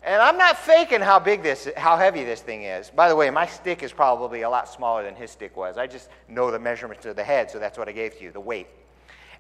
And 0.02 0.22
I'm 0.22 0.38
not 0.38 0.56
faking 0.56 1.02
how 1.02 1.18
big 1.18 1.42
this, 1.42 1.68
how 1.76 1.98
heavy 1.98 2.24
this 2.24 2.40
thing 2.40 2.62
is. 2.62 2.88
By 2.88 3.10
the 3.10 3.16
way, 3.16 3.28
my 3.28 3.46
stick 3.46 3.82
is 3.82 3.92
probably 3.92 4.42
a 4.42 4.48
lot 4.48 4.66
smaller 4.66 5.02
than 5.02 5.14
his 5.14 5.30
stick 5.30 5.58
was. 5.58 5.76
I 5.76 5.86
just 5.86 6.08
know 6.26 6.50
the 6.50 6.58
measurements 6.58 7.04
of 7.04 7.16
the 7.16 7.24
head, 7.24 7.50
so 7.50 7.58
that's 7.58 7.76
what 7.76 7.86
I 7.86 7.92
gave 7.92 8.16
to 8.16 8.24
you, 8.24 8.30
the 8.30 8.40
weight. 8.40 8.68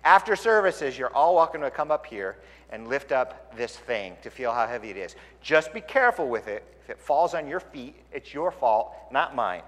After 0.04 0.36
services, 0.36 0.96
you're 0.96 1.14
all 1.14 1.34
welcome 1.34 1.60
to 1.60 1.70
come 1.70 1.90
up 1.90 2.06
here 2.06 2.36
and 2.70 2.88
lift 2.88 3.12
up 3.12 3.56
this 3.56 3.76
thing 3.76 4.16
to 4.22 4.30
feel 4.30 4.52
how 4.52 4.66
heavy 4.66 4.90
it 4.90 4.96
is. 4.96 5.16
Just 5.42 5.72
be 5.72 5.80
careful 5.80 6.28
with 6.28 6.48
it. 6.48 6.64
If 6.84 6.90
it 6.90 7.00
falls 7.00 7.34
on 7.34 7.48
your 7.48 7.60
feet, 7.60 7.94
it's 8.12 8.32
your 8.32 8.50
fault, 8.50 8.94
not 9.10 9.34
mine. 9.34 9.62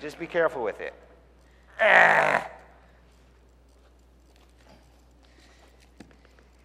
Just 0.00 0.18
be 0.18 0.26
careful 0.26 0.62
with 0.62 0.80
it. 0.80 0.94
Ah. 1.80 2.46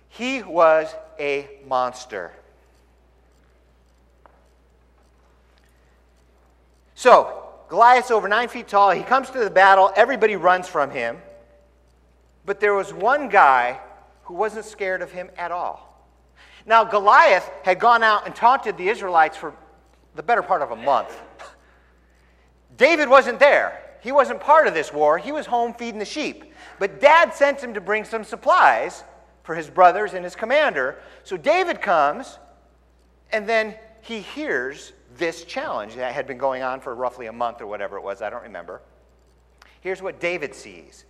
He 0.10 0.44
was 0.44 0.94
a 1.20 1.50
monster. 1.68 2.32
So, 6.96 7.44
Goliath's 7.68 8.12
over 8.12 8.28
nine 8.28 8.48
feet 8.48 8.68
tall. 8.68 8.92
He 8.92 9.04
comes 9.04 9.30
to 9.32 9.40
the 9.40 9.50
battle. 9.50 9.92
Everybody 9.96 10.36
runs 10.36 10.68
from 10.68 10.92
him. 10.92 11.18
But 12.46 12.60
there 12.60 12.74
was 12.74 12.94
one 12.94 13.30
guy 13.30 13.80
who 14.24 14.34
wasn't 14.34 14.66
scared 14.66 15.02
of 15.02 15.12
him 15.12 15.30
at 15.38 15.52
all. 15.52 16.08
Now, 16.66 16.84
Goliath 16.84 17.50
had 17.64 17.80
gone 17.80 18.04
out 18.04 18.26
and 18.26 18.36
taunted 18.36 18.78
the 18.78 18.88
Israelites 18.90 19.36
for 19.36 19.54
the 20.16 20.24
better 20.24 20.42
part 20.42 20.62
of 20.62 20.72
a 20.72 20.76
month. 20.76 21.20
David 22.78 23.10
wasn't 23.10 23.40
there. 23.40 23.82
He 24.02 24.12
wasn't 24.12 24.40
part 24.40 24.68
of 24.68 24.74
this 24.74 24.92
war. 24.92 25.18
He 25.18 25.32
was 25.32 25.46
home 25.46 25.74
feeding 25.74 26.00
the 26.00 26.06
sheep. 26.06 26.54
But 26.80 27.00
dad 27.00 27.34
sent 27.34 27.62
him 27.62 27.74
to 27.74 27.82
bring 27.82 28.04
some 28.04 28.24
supplies 28.24 29.04
for 29.44 29.56
his 29.56 29.70
brothers 29.70 30.14
and 30.14 30.24
his 30.24 30.36
commander. 30.36 31.00
So 31.24 31.38
David 31.38 31.82
comes, 31.82 32.40
and 33.32 33.48
then 33.48 33.76
he 34.02 34.20
hears 34.20 34.94
this 35.18 35.46
challenge 35.46 35.96
that 35.96 36.14
had 36.14 36.28
been 36.28 36.38
going 36.38 36.64
on 36.64 36.80
for 36.80 36.96
roughly 36.96 37.28
a 37.28 37.32
month 37.32 37.62
or 37.62 37.68
whatever 37.68 37.98
it 37.98 38.04
was, 38.04 38.22
I 38.22 38.30
don't 38.30 38.44
remember. 38.44 38.82
Here's 39.82 40.02
what 40.02 40.20
David 40.20 40.56
sees. 40.56 41.06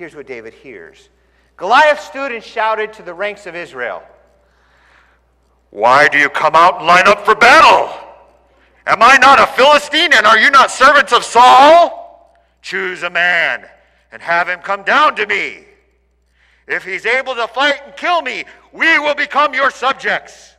Here's 0.00 0.16
what 0.16 0.26
David 0.26 0.54
hears. 0.54 1.10
Goliath 1.58 2.00
stood 2.00 2.32
and 2.32 2.42
shouted 2.42 2.94
to 2.94 3.02
the 3.02 3.12
ranks 3.12 3.44
of 3.44 3.54
Israel 3.54 4.02
Why 5.68 6.08
do 6.08 6.16
you 6.16 6.30
come 6.30 6.54
out 6.54 6.78
and 6.78 6.86
line 6.86 7.06
up 7.06 7.26
for 7.26 7.34
battle? 7.34 7.94
Am 8.86 9.02
I 9.02 9.18
not 9.18 9.38
a 9.38 9.46
Philistine 9.46 10.14
and 10.14 10.24
are 10.24 10.38
you 10.38 10.50
not 10.50 10.70
servants 10.70 11.12
of 11.12 11.22
Saul? 11.22 12.34
Choose 12.62 13.02
a 13.02 13.10
man 13.10 13.66
and 14.10 14.22
have 14.22 14.48
him 14.48 14.60
come 14.60 14.84
down 14.84 15.16
to 15.16 15.26
me. 15.26 15.66
If 16.66 16.82
he's 16.82 17.04
able 17.04 17.34
to 17.34 17.46
fight 17.46 17.82
and 17.84 17.94
kill 17.94 18.22
me, 18.22 18.46
we 18.72 18.98
will 18.98 19.14
become 19.14 19.52
your 19.52 19.70
subjects. 19.70 20.54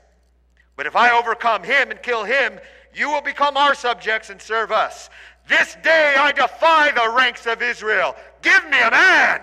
But 0.76 0.86
if 0.86 0.96
I 0.96 1.18
overcome 1.18 1.64
him 1.64 1.90
and 1.90 2.00
kill 2.04 2.26
him, 2.26 2.60
you 2.94 3.10
will 3.10 3.22
become 3.22 3.58
our 3.58 3.74
subjects 3.74 4.30
and 4.30 4.40
serve 4.40 4.72
us. 4.72 5.10
This 5.48 5.76
day 5.84 6.16
I 6.18 6.32
defy 6.32 6.92
the 6.92 7.14
ranks 7.16 7.46
of 7.48 7.62
Israel. 7.62 8.16
Give 8.42 8.64
me 8.66 8.82
a 8.82 8.92
man. 8.92 9.42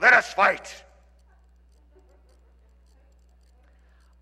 Let 0.00 0.12
us 0.12 0.32
fight. 0.32 0.82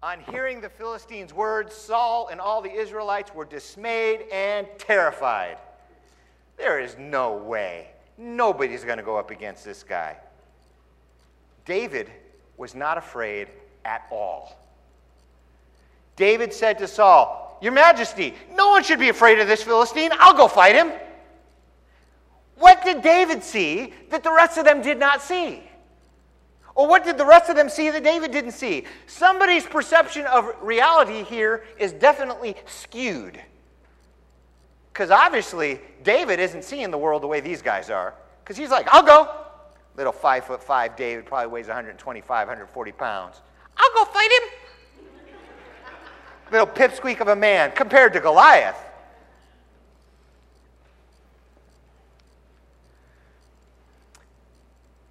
On 0.02 0.20
hearing 0.30 0.60
the 0.60 0.68
Philistines' 0.68 1.32
words, 1.32 1.74
Saul 1.74 2.28
and 2.30 2.40
all 2.40 2.62
the 2.62 2.70
Israelites 2.70 3.34
were 3.34 3.44
dismayed 3.44 4.26
and 4.32 4.66
terrified. 4.78 5.58
There 6.56 6.80
is 6.80 6.96
no 6.98 7.36
way. 7.36 7.88
Nobody's 8.16 8.84
going 8.84 8.98
to 8.98 9.04
go 9.04 9.16
up 9.16 9.30
against 9.30 9.64
this 9.64 9.82
guy. 9.82 10.16
David 11.64 12.10
was 12.56 12.74
not 12.74 12.96
afraid 12.96 13.48
at 13.84 14.06
all. 14.10 14.56
David 16.16 16.52
said 16.52 16.78
to 16.78 16.88
Saul, 16.88 17.58
Your 17.60 17.72
Majesty, 17.72 18.34
no 18.54 18.70
one 18.70 18.82
should 18.82 18.98
be 18.98 19.08
afraid 19.08 19.38
of 19.38 19.46
this 19.46 19.62
Philistine. 19.62 20.10
I'll 20.18 20.34
go 20.34 20.48
fight 20.48 20.74
him. 20.74 20.92
What 22.58 22.84
did 22.84 23.02
David 23.02 23.42
see 23.42 23.92
that 24.10 24.22
the 24.22 24.32
rest 24.32 24.58
of 24.58 24.64
them 24.64 24.82
did 24.82 24.98
not 24.98 25.22
see? 25.22 25.62
Or 26.74 26.86
what 26.86 27.04
did 27.04 27.18
the 27.18 27.26
rest 27.26 27.50
of 27.50 27.56
them 27.56 27.68
see 27.68 27.90
that 27.90 28.04
David 28.04 28.30
didn't 28.30 28.52
see? 28.52 28.84
Somebody's 29.06 29.66
perception 29.66 30.26
of 30.26 30.54
reality 30.62 31.24
here 31.24 31.64
is 31.78 31.92
definitely 31.92 32.54
skewed. 32.66 33.40
Because 34.92 35.10
obviously, 35.10 35.80
David 36.02 36.40
isn't 36.40 36.64
seeing 36.64 36.90
the 36.90 36.98
world 36.98 37.22
the 37.22 37.26
way 37.26 37.40
these 37.40 37.62
guys 37.62 37.90
are. 37.90 38.14
Because 38.44 38.56
he's 38.56 38.70
like, 38.70 38.86
I'll 38.92 39.02
go. 39.02 39.34
Little 39.96 40.12
five 40.12 40.44
foot 40.44 40.62
five 40.62 40.96
David 40.96 41.26
probably 41.26 41.48
weighs 41.48 41.66
125, 41.66 42.46
140 42.48 42.92
pounds. 42.92 43.40
I'll 43.76 43.94
go 43.94 44.10
fight 44.10 44.30
him 44.30 44.48
little 46.50 46.66
pipsqueak 46.66 47.20
of 47.20 47.28
a 47.28 47.36
man 47.36 47.72
compared 47.72 48.12
to 48.14 48.20
Goliath. 48.20 48.76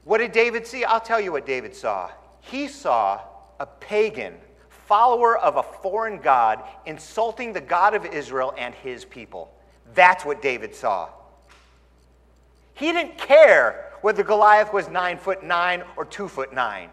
What 0.08 0.20
did 0.20 0.32
David 0.32 0.66
see? 0.66 0.86
I'll 0.86 1.02
tell 1.02 1.20
you 1.20 1.34
what 1.34 1.46
David 1.46 1.76
saw. 1.76 2.10
He 2.40 2.70
saw 2.70 3.20
a 3.60 3.66
pagan, 3.66 4.36
follower 4.70 5.38
of 5.38 5.58
a 5.58 5.64
foreign 5.64 6.20
God, 6.20 6.64
insulting 6.86 7.52
the 7.52 7.60
God 7.60 7.94
of 7.94 8.06
Israel 8.06 8.54
and 8.58 8.74
his 8.74 9.04
people. 9.04 9.54
That's 9.94 10.24
what 10.24 10.42
David 10.42 10.74
saw. 10.74 11.10
He 12.74 12.94
didn't 12.94 13.18
care 13.18 13.92
whether 14.00 14.24
Goliath 14.24 14.72
was 14.72 14.88
nine 14.88 15.18
foot 15.18 15.44
nine 15.44 15.84
or 15.98 16.06
two 16.06 16.30
foot 16.30 16.54
nine. 16.54 16.90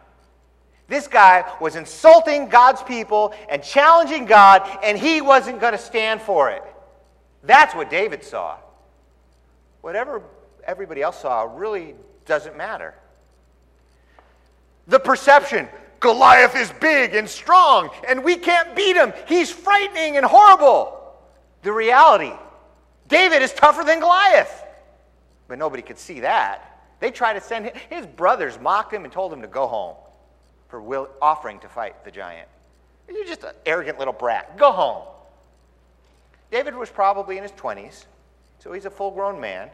This 0.89 1.07
guy 1.07 1.45
was 1.61 1.77
insulting 1.77 2.49
God's 2.49 2.83
people 2.83 3.33
and 3.49 3.63
challenging 3.63 4.25
God, 4.25 4.69
and 4.83 4.99
he 4.99 5.21
wasn't 5.21 5.61
going 5.61 5.73
to 5.73 5.79
stand 5.79 6.21
for 6.21 6.51
it. 6.51 6.65
That's 7.45 7.77
what 7.77 7.91
David 7.91 8.25
saw. 8.25 8.57
Whatever 9.83 10.21
everybody 10.65 11.01
else 11.01 11.21
saw 11.21 11.43
really 11.43 11.95
doesn't 12.27 12.57
matter. 12.57 12.95
The 14.87 14.99
perception 14.99 15.69
Goliath 16.01 16.55
is 16.55 16.71
big 16.81 17.15
and 17.15 17.29
strong, 17.29 17.89
and 18.07 18.23
we 18.23 18.37
can't 18.37 18.77
beat 18.77 18.95
him. 18.97 19.13
He's 19.27 19.51
frightening 19.51 20.19
and 20.19 20.27
horrible. 20.27 21.01
The 21.63 21.73
reality 21.73 22.33
David 23.09 23.43
is 23.43 23.53
tougher 23.53 23.85
than 23.85 24.01
Goliath. 24.01 24.65
But 25.49 25.59
nobody 25.59 25.83
could 25.83 25.99
see 25.99 26.21
that. 26.21 26.83
They 27.01 27.11
tried 27.11 27.35
to 27.35 27.41
send 27.41 27.67
him, 27.67 27.75
his 27.91 28.07
brothers 28.07 28.59
mocked 28.61 28.93
him 28.93 29.05
and 29.05 29.13
told 29.13 29.33
him 29.33 29.43
to 29.43 29.49
go 29.49 29.67
home 29.67 29.97
for 30.69 30.81
will, 30.81 31.09
offering 31.21 31.59
to 31.61 31.69
fight 31.69 32.05
the 32.05 32.11
giant. 32.11 32.49
You're 33.09 33.27
just 33.27 33.45
an 33.45 33.53
arrogant 33.67 33.99
little 33.99 34.15
brat. 34.15 34.57
Go 34.57 34.73
home. 34.73 35.05
David 36.51 36.75
was 36.75 36.91
probably 36.91 37.37
in 37.37 37.43
his 37.43 37.53
20s, 37.53 38.05
so 38.59 38.73
he's 38.73 38.85
a 38.85 38.91
full 38.91 39.11
grown 39.11 39.41
man. 39.41 39.69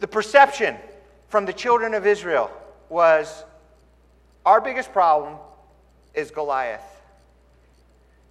The 0.00 0.06
perception 0.06 0.76
from 1.28 1.46
the 1.46 1.52
children 1.52 1.94
of 1.94 2.06
Israel 2.06 2.50
was 2.88 3.44
our 4.44 4.60
biggest 4.60 4.92
problem 4.92 5.36
is 6.14 6.30
Goliath. 6.30 6.82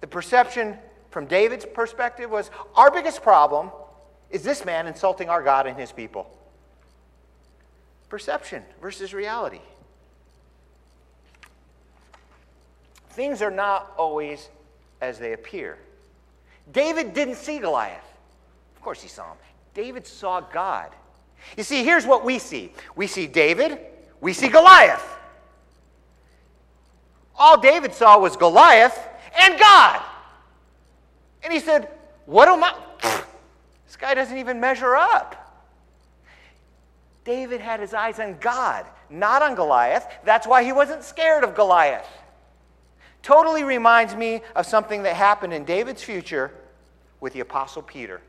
The 0.00 0.06
perception 0.06 0.76
from 1.10 1.26
David's 1.26 1.64
perspective 1.64 2.30
was 2.30 2.50
our 2.74 2.90
biggest 2.90 3.22
problem 3.22 3.70
is 4.30 4.42
this 4.42 4.64
man 4.64 4.86
insulting 4.86 5.28
our 5.28 5.42
God 5.42 5.66
and 5.66 5.78
his 5.78 5.92
people. 5.92 6.28
Perception 8.08 8.62
versus 8.80 9.14
reality. 9.14 9.60
Things 13.10 13.42
are 13.42 13.50
not 13.50 13.92
always 13.96 14.48
as 15.00 15.18
they 15.18 15.32
appear. 15.32 15.78
David 16.72 17.14
didn't 17.14 17.36
see 17.36 17.58
Goliath. 17.58 18.04
Of 18.76 18.82
course, 18.82 19.02
he 19.02 19.08
saw 19.08 19.32
him. 19.32 19.38
David 19.74 20.06
saw 20.06 20.40
God. 20.40 20.90
You 21.56 21.62
see, 21.62 21.84
here's 21.84 22.06
what 22.06 22.24
we 22.24 22.38
see 22.38 22.72
we 22.94 23.06
see 23.06 23.26
David, 23.26 23.78
we 24.20 24.32
see 24.32 24.48
Goliath. 24.48 25.16
All 27.36 27.60
David 27.60 27.94
saw 27.94 28.18
was 28.18 28.36
Goliath 28.36 28.98
and 29.38 29.58
God. 29.58 30.02
And 31.44 31.52
he 31.52 31.60
said, 31.60 31.88
What 32.26 32.48
am 32.48 32.64
I? 32.64 32.74
This 33.86 33.96
guy 33.96 34.12
doesn't 34.12 34.36
even 34.36 34.60
measure 34.60 34.94
up. 34.94 35.48
David 37.24 37.60
had 37.60 37.80
his 37.80 37.94
eyes 37.94 38.20
on 38.20 38.36
God, 38.38 38.84
not 39.08 39.40
on 39.40 39.54
Goliath. 39.54 40.06
That's 40.24 40.46
why 40.46 40.62
he 40.62 40.72
wasn't 40.72 41.02
scared 41.02 41.42
of 41.42 41.54
Goliath. 41.54 42.06
Totally 43.22 43.64
reminds 43.64 44.14
me 44.14 44.42
of 44.54 44.66
something 44.66 45.02
that 45.02 45.14
happened 45.14 45.52
in 45.52 45.64
David's 45.64 46.02
future 46.02 46.52
with 47.20 47.32
the 47.32 47.40
Apostle 47.40 47.82
Peter. 47.82 48.20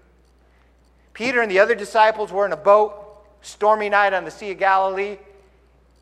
Peter 1.13 1.41
and 1.41 1.51
the 1.51 1.59
other 1.59 1.75
disciples 1.75 2.31
were 2.31 2.45
in 2.45 2.51
a 2.51 2.57
boat, 2.57 2.98
stormy 3.41 3.89
night 3.89 4.13
on 4.13 4.25
the 4.25 4.31
Sea 4.31 4.51
of 4.51 4.59
Galilee, 4.59 5.17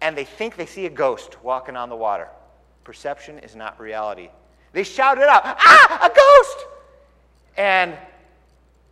and 0.02 0.18
they 0.18 0.26
think 0.26 0.56
they 0.56 0.66
see 0.66 0.86
a 0.86 0.90
ghost 0.90 1.42
walking 1.44 1.76
on 1.76 1.90
the 1.90 1.96
water. 1.96 2.28
Perception 2.84 3.40
is 3.40 3.56
not 3.56 3.80
reality. 3.80 4.30
They 4.74 4.84
shouted 4.84 5.24
out, 5.24 5.42
Ah, 5.46 6.06
a 6.06 6.10
ghost! 6.10 6.66
And 7.58 7.98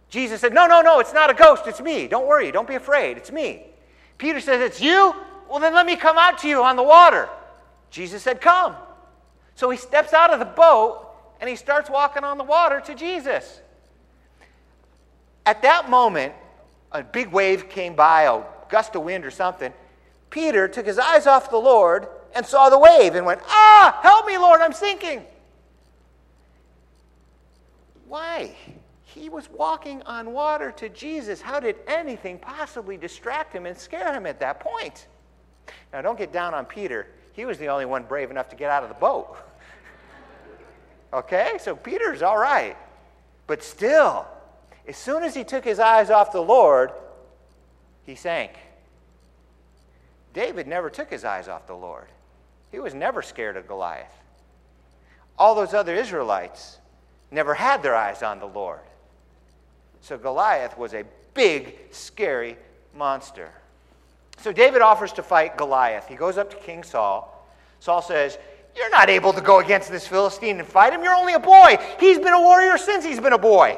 Jesus 0.09 0.41
said, 0.41 0.53
No, 0.53 0.65
no, 0.65 0.81
no, 0.81 0.99
it's 0.99 1.13
not 1.13 1.29
a 1.29 1.33
ghost, 1.33 1.67
it's 1.67 1.81
me. 1.81 2.07
Don't 2.07 2.27
worry, 2.27 2.51
don't 2.51 2.67
be 2.67 2.75
afraid, 2.75 3.17
it's 3.17 3.31
me. 3.31 3.65
Peter 4.17 4.39
says, 4.39 4.61
It's 4.61 4.81
you? 4.81 5.13
Well, 5.49 5.59
then 5.59 5.73
let 5.73 5.85
me 5.85 5.95
come 5.95 6.17
out 6.17 6.39
to 6.39 6.47
you 6.47 6.63
on 6.63 6.75
the 6.75 6.83
water. 6.83 7.29
Jesus 7.89 8.23
said, 8.23 8.41
Come. 8.41 8.75
So 9.55 9.69
he 9.69 9.77
steps 9.77 10.13
out 10.13 10.31
of 10.31 10.39
the 10.39 10.45
boat 10.45 11.07
and 11.39 11.49
he 11.49 11.55
starts 11.55 11.89
walking 11.89 12.23
on 12.23 12.37
the 12.37 12.43
water 12.43 12.81
to 12.81 12.95
Jesus. 12.95 13.61
At 15.45 15.61
that 15.61 15.89
moment, 15.89 16.33
a 16.99 17.03
big 17.03 17.29
wave 17.31 17.69
came 17.69 17.95
by, 17.95 18.23
a 18.23 18.41
gust 18.69 18.95
of 18.95 19.03
wind 19.03 19.25
or 19.25 19.31
something. 19.31 19.73
Peter 20.29 20.67
took 20.67 20.85
his 20.85 20.99
eyes 20.99 21.27
off 21.27 21.49
the 21.49 21.57
Lord 21.57 22.07
and 22.33 22.45
saw 22.45 22.69
the 22.69 22.79
wave 22.79 23.15
and 23.15 23.25
went, 23.25 23.41
Ah, 23.47 23.99
help 24.01 24.25
me, 24.25 24.37
Lord, 24.37 24.61
I'm 24.61 24.73
sinking. 24.73 25.23
Why? 28.07 28.55
He 29.03 29.29
was 29.29 29.49
walking 29.49 30.01
on 30.03 30.33
water 30.33 30.71
to 30.73 30.89
Jesus. 30.89 31.41
How 31.41 31.59
did 31.59 31.77
anything 31.87 32.37
possibly 32.37 32.97
distract 32.97 33.53
him 33.53 33.65
and 33.65 33.77
scare 33.77 34.13
him 34.13 34.25
at 34.25 34.39
that 34.41 34.59
point? 34.59 35.07
Now, 35.93 36.01
don't 36.01 36.17
get 36.17 36.33
down 36.33 36.53
on 36.53 36.65
Peter. 36.65 37.07
He 37.33 37.45
was 37.45 37.57
the 37.57 37.69
only 37.69 37.85
one 37.85 38.03
brave 38.03 38.29
enough 38.29 38.49
to 38.49 38.55
get 38.55 38.69
out 38.69 38.83
of 38.83 38.89
the 38.89 38.95
boat. 38.95 39.37
okay? 41.13 41.57
So 41.59 41.75
Peter's 41.75 42.21
all 42.21 42.37
right. 42.37 42.75
But 43.47 43.63
still, 43.63 44.27
as 44.87 44.97
soon 44.97 45.23
as 45.23 45.33
he 45.33 45.43
took 45.43 45.63
his 45.63 45.79
eyes 45.79 46.09
off 46.09 46.31
the 46.31 46.41
Lord, 46.41 46.91
he 48.05 48.15
sank. 48.15 48.51
David 50.33 50.67
never 50.67 50.89
took 50.89 51.09
his 51.09 51.23
eyes 51.23 51.47
off 51.47 51.65
the 51.65 51.73
Lord. 51.73 52.07
He 52.71 52.79
was 52.79 52.93
never 52.93 53.21
scared 53.21 53.57
of 53.57 53.67
Goliath. 53.67 54.13
All 55.39 55.55
those 55.55 55.73
other 55.73 55.95
Israelites 55.95 56.77
never 57.31 57.53
had 57.53 57.81
their 57.81 57.95
eyes 57.95 58.21
on 58.21 58.39
the 58.39 58.45
Lord. 58.45 58.79
So 60.01 60.17
Goliath 60.17 60.77
was 60.77 60.93
a 60.93 61.03
big, 61.33 61.77
scary 61.91 62.57
monster. 62.93 63.49
So 64.37 64.51
David 64.51 64.81
offers 64.81 65.13
to 65.13 65.23
fight 65.23 65.57
Goliath. 65.57 66.07
He 66.07 66.15
goes 66.15 66.37
up 66.37 66.49
to 66.51 66.57
King 66.57 66.83
Saul. 66.83 67.47
Saul 67.79 68.01
says, 68.01 68.37
You're 68.75 68.89
not 68.89 69.09
able 69.09 69.33
to 69.33 69.41
go 69.41 69.59
against 69.59 69.89
this 69.89 70.07
Philistine 70.07 70.59
and 70.59 70.67
fight 70.67 70.93
him. 70.93 71.03
You're 71.03 71.15
only 71.15 71.33
a 71.33 71.39
boy. 71.39 71.77
He's 71.99 72.19
been 72.19 72.33
a 72.33 72.41
warrior 72.41 72.77
since 72.77 73.03
he's 73.03 73.19
been 73.19 73.33
a 73.33 73.37
boy. 73.37 73.77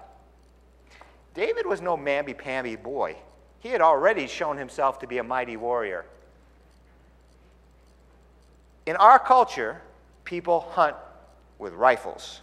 David 1.33 1.65
was 1.65 1.81
no 1.81 1.95
mamby 1.95 2.37
pamby 2.37 2.75
boy. 2.75 3.15
He 3.59 3.69
had 3.69 3.81
already 3.81 4.27
shown 4.27 4.57
himself 4.57 4.99
to 4.99 5.07
be 5.07 5.19
a 5.19 5.23
mighty 5.23 5.55
warrior. 5.55 6.05
In 8.85 8.95
our 8.95 9.19
culture, 9.19 9.81
people 10.23 10.61
hunt 10.71 10.95
with 11.59 11.73
rifles. 11.73 12.41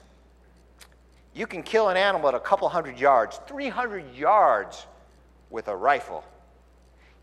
You 1.35 1.47
can 1.47 1.63
kill 1.63 1.89
an 1.89 1.97
animal 1.97 2.29
at 2.29 2.35
a 2.35 2.41
couple 2.41 2.69
hundred 2.69 2.99
yards, 2.99 3.41
300 3.47 4.15
yards 4.15 4.87
with 5.51 5.69
a 5.69 5.77
rifle. 5.77 6.25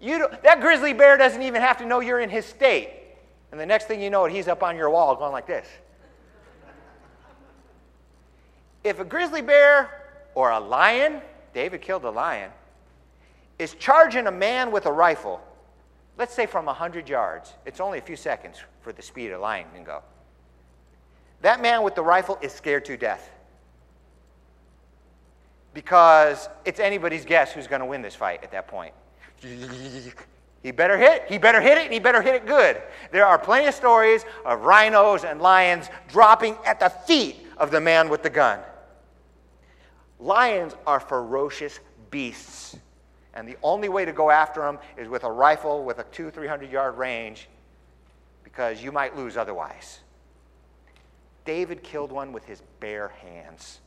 That 0.01 0.60
grizzly 0.60 0.93
bear 0.93 1.17
doesn't 1.17 1.41
even 1.41 1.62
have 1.62 1.78
to 1.78 1.86
know 1.86 2.01
you're 2.01 2.19
in 2.19 2.30
his 2.30 2.45
state. 2.45 2.89
And 3.51 3.60
the 3.60 3.65
next 3.65 3.88
thing 3.88 4.01
you 4.01 4.10
know, 4.10 4.25
he's 4.25 4.47
up 4.47 4.62
on 4.62 4.75
your 4.75 4.89
wall 4.89 5.15
going 5.15 5.32
like 5.32 5.47
this. 5.47 5.67
If 8.84 8.99
a 8.99 9.06
grizzly 9.06 9.41
bear 9.41 9.89
or 10.36 10.51
a 10.51 10.60
lion, 10.60 11.21
David 11.56 11.82
killed 11.82 12.04
a 12.04 12.10
lion, 12.10 12.52
is 13.58 13.76
charging 13.76 14.28
a 14.28 14.32
man 14.32 14.72
with 14.72 14.86
a 14.88 14.91
rifle, 14.91 15.41
let's 16.18 16.34
say 16.34 16.46
from 16.46 16.65
100 16.65 17.08
yards, 17.08 17.54
it's 17.65 17.80
only 17.80 17.98
a 17.98 18.02
few 18.02 18.18
seconds 18.18 18.58
for 18.82 18.91
the 18.91 19.02
speed 19.02 19.32
a 19.32 19.39
lion 19.39 19.65
can 19.74 19.86
go. 19.86 20.02
That 21.41 21.62
man 21.62 21.82
with 21.82 21.96
the 21.96 22.04
rifle 22.04 22.38
is 22.41 22.52
scared 22.52 22.84
to 22.86 22.98
death 22.98 23.32
because 25.74 26.50
it's 26.65 26.82
anybody's 26.82 27.24
guess 27.24 27.54
who's 27.54 27.68
going 27.68 27.80
to 27.80 27.86
win 27.86 28.02
this 28.02 28.15
fight 28.15 28.44
at 28.44 28.52
that 28.52 28.68
point. 28.68 28.94
He 29.41 30.72
better 30.72 30.98
hit, 30.98 31.24
he 31.30 31.38
better 31.38 31.62
hit 31.62 31.78
it, 31.78 31.86
and 31.86 31.94
he 31.94 32.00
better 32.00 32.22
hit 32.22 32.36
it 32.36 32.46
good. 32.46 32.82
There 33.13 33.26
are 33.26 33.39
plenty 33.39 33.68
of 33.68 33.76
stories 33.76 34.26
of 34.44 34.63
rhinos 34.63 35.24
and 35.24 35.39
lions 35.39 35.88
dropping 36.10 36.58
at 36.65 36.82
the 36.82 36.89
feet 36.89 37.48
of 37.58 37.72
the 37.72 37.80
man 37.80 38.10
with 38.10 38.24
the 38.24 38.30
gun. 38.30 38.60
Lions 40.26 40.76
are 40.88 41.00
ferocious 41.00 41.80
beasts, 42.10 42.76
and 43.36 43.48
the 43.48 43.58
only 43.62 43.90
way 43.90 44.06
to 44.06 44.12
go 44.12 44.32
after 44.32 44.60
them 44.62 44.80
is 44.98 45.08
with 45.08 45.24
a 45.24 45.32
rifle 45.32 45.84
with 45.84 46.00
a 46.00 46.04
two, 46.06 46.32
three 46.32 46.48
hundred 46.48 46.72
yard 46.72 46.98
range 46.98 47.48
because 48.44 48.82
you 48.82 48.92
might 48.92 49.16
lose 49.16 49.38
otherwise. 49.38 50.00
David 51.46 51.84
killed 51.84 52.12
one 52.12 52.34
with 52.34 52.44
his 52.44 52.64
bare 52.80 53.10
hands. 53.22 53.82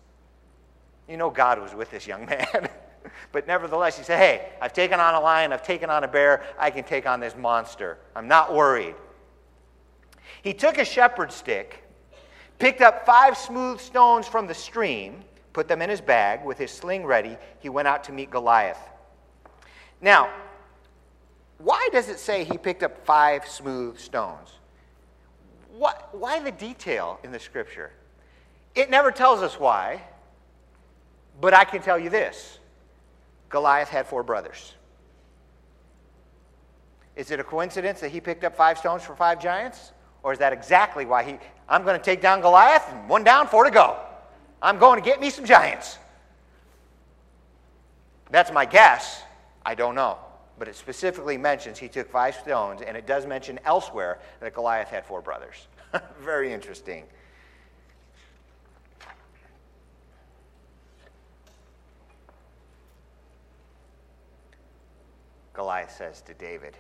You 1.09 1.17
know, 1.17 1.29
God 1.29 1.61
was 1.61 1.75
with 1.75 1.91
this 1.91 2.07
young 2.07 2.25
man. 2.27 2.69
but 3.33 3.49
nevertheless, 3.49 3.99
he 3.99 4.05
said, 4.05 4.19
Hey, 4.19 4.53
I've 4.63 4.73
taken 4.73 5.01
on 5.01 5.17
a 5.17 5.21
lion, 5.21 5.53
I've 5.53 5.65
taken 5.65 5.91
on 5.91 6.05
a 6.05 6.09
bear, 6.09 6.45
I 6.57 6.71
can 6.71 6.85
take 6.85 7.05
on 7.05 7.19
this 7.19 7.35
monster. 7.35 7.99
I'm 8.15 8.29
not 8.29 8.55
worried. 8.55 8.95
He 10.43 10.55
took 10.55 10.79
a 10.79 10.85
shepherd's 10.85 11.35
stick, 11.35 11.83
picked 12.61 12.81
up 12.81 13.05
five 13.05 13.37
smooth 13.37 13.81
stones 13.81 14.29
from 14.29 14.47
the 14.47 14.55
stream, 14.55 15.25
put 15.59 15.67
them 15.67 15.83
in 15.83 15.91
his 15.91 16.01
bag 16.01 16.45
with 16.45 16.57
his 16.57 16.71
sling 16.71 17.05
ready. 17.05 17.37
He 17.59 17.69
went 17.69 17.89
out 17.89 18.05
to 18.05 18.13
meet 18.13 18.31
Goliath. 18.31 18.79
Now, 20.01 20.31
why 21.59 21.89
does 21.91 22.09
it 22.09 22.21
say 22.21 22.45
he 22.45 22.57
picked 22.57 22.85
up 22.85 23.05
five 23.05 23.45
smooth 23.45 23.99
stones? 23.99 24.51
What, 25.77 26.11
why 26.17 26.39
the 26.39 26.53
detail 26.53 27.19
in 27.25 27.33
the 27.33 27.41
scripture? 27.41 27.91
It 28.77 28.89
never 28.89 29.11
tells 29.11 29.43
us 29.43 29.59
why. 29.59 30.01
But 31.41 31.55
I 31.55 31.65
can 31.65 31.83
tell 31.83 31.99
you 31.99 32.09
this 32.09 32.61
Goliath 33.49 33.89
had 33.89 34.07
four 34.07 34.23
brothers. 34.23 34.75
Is 37.17 37.33
it 37.33 37.41
a 37.41 37.45
coincidence 37.45 37.99
that 37.99 38.13
he 38.13 38.21
picked 38.21 38.45
up 38.45 38.55
five 38.55 38.79
stones 38.79 39.03
for 39.03 39.17
five 39.17 39.43
giants? 39.43 39.91
Or 40.23 40.33
is 40.33 40.39
that 40.39 40.53
exactly 40.53 41.05
why 41.05 41.25
he, 41.25 41.37
I'm 41.69 41.83
going 41.83 41.99
to 41.99 42.05
take 42.05 42.23
down 42.23 42.43
Goliath, 42.43 42.89
and 42.93 43.09
one 43.09 43.25
down, 43.25 43.49
four 43.49 43.65
to 43.65 43.73
go. 43.73 44.05
I'm 44.61 44.79
going 44.79 45.01
to 45.01 45.05
get 45.05 45.21
me 45.21 45.31
some 45.31 45.45
giants. 45.45 45.99
That's 48.31 48.51
my 48.53 48.65
guess. 48.65 49.23
I 49.65 49.75
don't 49.75 49.95
know. 49.95 50.19
but 50.59 50.67
it 50.67 50.75
specifically 50.75 51.39
mentions 51.39 51.79
he 51.79 51.89
took 51.89 52.11
five 52.11 52.35
stones, 52.35 52.83
and 52.83 52.97
it 52.97 53.07
does 53.07 53.27
mention 53.27 53.61
elsewhere 53.65 54.19
that 54.41 54.55
Goliath 54.55 54.89
had 54.89 55.07
four 55.07 55.23
brothers. 55.23 55.69
Very 56.21 56.53
interesting. 56.53 57.05
Goliath 65.55 65.95
says 65.97 66.21
to 66.23 66.35
David, 66.35 66.77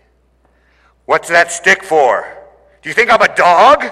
What's 1.04 1.28
that 1.28 1.50
stick 1.50 1.82
for? 1.82 2.26
Do 2.82 2.88
you 2.88 2.94
think 2.94 3.10
I'm 3.10 3.22
a 3.22 3.34
dog? 3.34 3.84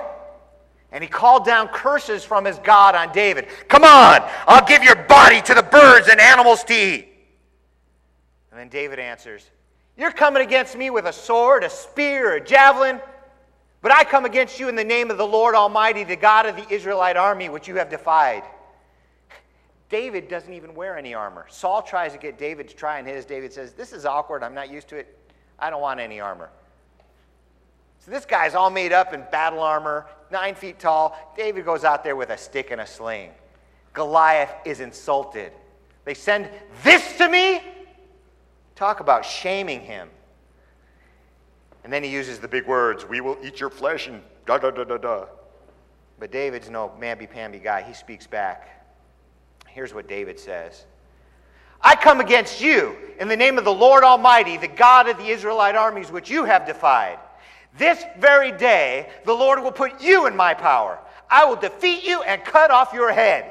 And 0.96 1.04
he 1.04 1.10
called 1.10 1.44
down 1.44 1.68
curses 1.68 2.24
from 2.24 2.46
his 2.46 2.58
God 2.60 2.94
on 2.94 3.12
David. 3.12 3.48
Come 3.68 3.84
on, 3.84 4.26
I'll 4.46 4.64
give 4.66 4.82
your 4.82 4.96
body 4.96 5.42
to 5.42 5.52
the 5.52 5.62
birds 5.62 6.08
and 6.08 6.18
animals 6.18 6.64
to 6.64 6.74
eat. 6.74 7.08
And 8.50 8.58
then 8.58 8.70
David 8.70 8.98
answers, 8.98 9.44
You're 9.98 10.10
coming 10.10 10.40
against 10.40 10.74
me 10.74 10.88
with 10.88 11.04
a 11.04 11.12
sword, 11.12 11.64
a 11.64 11.68
spear, 11.68 12.36
a 12.36 12.40
javelin, 12.42 12.98
but 13.82 13.92
I 13.92 14.04
come 14.04 14.24
against 14.24 14.58
you 14.58 14.70
in 14.70 14.74
the 14.74 14.84
name 14.84 15.10
of 15.10 15.18
the 15.18 15.26
Lord 15.26 15.54
Almighty, 15.54 16.02
the 16.02 16.16
God 16.16 16.46
of 16.46 16.56
the 16.56 16.66
Israelite 16.72 17.18
army, 17.18 17.50
which 17.50 17.68
you 17.68 17.74
have 17.74 17.90
defied. 17.90 18.44
David 19.90 20.28
doesn't 20.28 20.54
even 20.54 20.74
wear 20.74 20.96
any 20.96 21.12
armor. 21.12 21.44
Saul 21.50 21.82
tries 21.82 22.12
to 22.12 22.18
get 22.18 22.38
David 22.38 22.68
to 22.68 22.74
try 22.74 22.98
on 23.00 23.04
his. 23.04 23.26
David 23.26 23.52
says, 23.52 23.74
This 23.74 23.92
is 23.92 24.06
awkward. 24.06 24.42
I'm 24.42 24.54
not 24.54 24.70
used 24.70 24.88
to 24.88 24.96
it. 24.96 25.14
I 25.58 25.68
don't 25.68 25.82
want 25.82 26.00
any 26.00 26.20
armor. 26.20 26.48
So 27.98 28.10
this 28.10 28.24
guy's 28.24 28.54
all 28.54 28.70
made 28.70 28.92
up 28.92 29.12
in 29.12 29.26
battle 29.30 29.60
armor, 29.60 30.06
nine 30.30 30.54
feet 30.54 30.78
tall. 30.78 31.16
David 31.36 31.64
goes 31.64 31.84
out 31.84 32.04
there 32.04 32.16
with 32.16 32.30
a 32.30 32.38
stick 32.38 32.70
and 32.70 32.80
a 32.80 32.86
sling. 32.86 33.30
Goliath 33.92 34.52
is 34.64 34.80
insulted. 34.80 35.52
They 36.04 36.14
send 36.14 36.48
this 36.82 37.16
to 37.18 37.28
me? 37.28 37.62
Talk 38.74 39.00
about 39.00 39.24
shaming 39.24 39.80
him. 39.80 40.08
And 41.82 41.92
then 41.92 42.02
he 42.02 42.10
uses 42.10 42.38
the 42.38 42.48
big 42.48 42.66
words, 42.66 43.06
we 43.06 43.20
will 43.20 43.38
eat 43.42 43.60
your 43.60 43.70
flesh 43.70 44.06
and 44.08 44.22
da 44.44 44.58
da 44.58 44.70
da 44.70 44.84
da 44.84 44.96
da. 44.98 45.26
But 46.18 46.32
David's 46.32 46.68
no 46.68 46.92
mamby-pamby 47.00 47.58
guy. 47.58 47.82
He 47.82 47.94
speaks 47.94 48.26
back. 48.26 48.84
Here's 49.68 49.92
what 49.92 50.08
David 50.08 50.40
says. 50.40 50.84
I 51.80 51.94
come 51.94 52.20
against 52.20 52.60
you 52.60 52.96
in 53.20 53.28
the 53.28 53.36
name 53.36 53.58
of 53.58 53.64
the 53.64 53.72
Lord 53.72 54.02
Almighty, 54.02 54.56
the 54.56 54.68
God 54.68 55.08
of 55.08 55.18
the 55.18 55.28
Israelite 55.28 55.76
armies, 55.76 56.10
which 56.10 56.30
you 56.30 56.44
have 56.44 56.66
defied. 56.66 57.18
This 57.78 58.02
very 58.18 58.52
day, 58.52 59.10
the 59.24 59.32
Lord 59.34 59.62
will 59.62 59.72
put 59.72 60.00
you 60.00 60.26
in 60.26 60.36
my 60.36 60.54
power. 60.54 60.98
I 61.30 61.44
will 61.44 61.56
defeat 61.56 62.04
you 62.04 62.22
and 62.22 62.44
cut 62.44 62.70
off 62.70 62.92
your 62.92 63.12
head. 63.12 63.50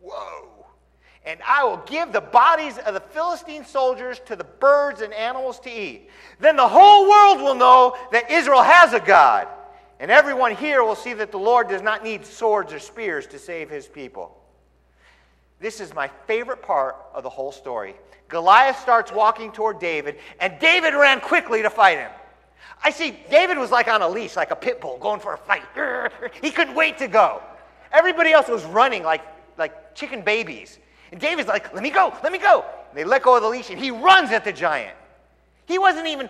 Whoa. 0.00 0.48
And 1.24 1.38
I 1.46 1.64
will 1.64 1.82
give 1.86 2.12
the 2.12 2.20
bodies 2.20 2.78
of 2.78 2.94
the 2.94 3.00
Philistine 3.00 3.64
soldiers 3.64 4.20
to 4.26 4.36
the 4.36 4.44
birds 4.44 5.02
and 5.02 5.12
animals 5.12 5.60
to 5.60 5.70
eat. 5.70 6.08
Then 6.40 6.56
the 6.56 6.66
whole 6.66 7.08
world 7.08 7.40
will 7.40 7.54
know 7.54 7.96
that 8.10 8.30
Israel 8.30 8.62
has 8.62 8.92
a 8.92 9.00
God. 9.00 9.46
And 10.00 10.10
everyone 10.10 10.56
here 10.56 10.82
will 10.82 10.96
see 10.96 11.12
that 11.14 11.30
the 11.30 11.38
Lord 11.38 11.68
does 11.68 11.82
not 11.82 12.02
need 12.02 12.26
swords 12.26 12.72
or 12.72 12.80
spears 12.80 13.26
to 13.28 13.38
save 13.38 13.70
his 13.70 13.86
people. 13.86 14.36
This 15.60 15.80
is 15.80 15.94
my 15.94 16.08
favorite 16.26 16.60
part 16.60 16.96
of 17.14 17.22
the 17.22 17.30
whole 17.30 17.52
story. 17.52 17.94
Goliath 18.28 18.80
starts 18.80 19.12
walking 19.12 19.52
toward 19.52 19.78
David, 19.78 20.18
and 20.40 20.58
David 20.58 20.94
ran 20.94 21.20
quickly 21.20 21.62
to 21.62 21.70
fight 21.70 21.98
him. 21.98 22.10
I 22.82 22.90
see 22.90 23.16
David 23.30 23.58
was 23.58 23.70
like 23.70 23.88
on 23.88 24.02
a 24.02 24.08
leash, 24.08 24.36
like 24.36 24.50
a 24.50 24.56
pit 24.56 24.80
bull, 24.80 24.98
going 24.98 25.20
for 25.20 25.34
a 25.34 25.38
fight. 25.38 25.62
He 26.40 26.50
couldn't 26.50 26.74
wait 26.74 26.98
to 26.98 27.08
go. 27.08 27.42
Everybody 27.92 28.32
else 28.32 28.48
was 28.48 28.64
running 28.64 29.02
like, 29.02 29.22
like 29.58 29.94
chicken 29.94 30.22
babies. 30.22 30.78
And 31.10 31.20
David's 31.20 31.48
like, 31.48 31.74
let 31.74 31.82
me 31.82 31.90
go, 31.90 32.14
let 32.22 32.32
me 32.32 32.38
go. 32.38 32.64
And 32.88 32.98
they 32.98 33.04
let 33.04 33.22
go 33.22 33.36
of 33.36 33.42
the 33.42 33.48
leash, 33.48 33.70
and 33.70 33.78
he 33.78 33.90
runs 33.90 34.30
at 34.30 34.44
the 34.44 34.52
giant. 34.52 34.96
He 35.66 35.78
wasn't 35.78 36.06
even, 36.06 36.28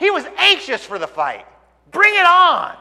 he 0.00 0.10
was 0.10 0.24
anxious 0.36 0.84
for 0.84 0.98
the 0.98 1.06
fight. 1.06 1.46
Bring 1.90 2.14
it 2.14 2.26
on. 2.26 2.76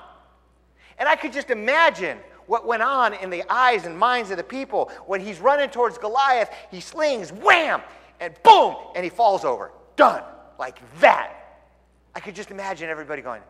And 0.97 1.09
I 1.09 1.15
could 1.15 1.33
just 1.33 1.49
imagine 1.49 2.17
what 2.47 2.65
went 2.65 2.81
on 2.81 3.13
in 3.13 3.29
the 3.29 3.43
eyes 3.51 3.85
and 3.85 3.97
minds 3.97 4.31
of 4.31 4.37
the 4.37 4.43
people 4.43 4.91
when 5.05 5.21
he's 5.21 5.39
running 5.39 5.69
towards 5.69 5.97
Goliath. 5.97 6.49
He 6.69 6.79
slings, 6.79 7.31
wham, 7.31 7.81
and 8.19 8.33
boom, 8.43 8.75
and 8.95 9.03
he 9.03 9.09
falls 9.09 9.43
over. 9.45 9.71
Done. 9.95 10.23
Like 10.59 10.79
that. 10.99 11.40
I 12.13 12.19
could 12.19 12.35
just 12.35 12.51
imagine 12.51 12.89
everybody 12.89 13.21
going, 13.21 13.41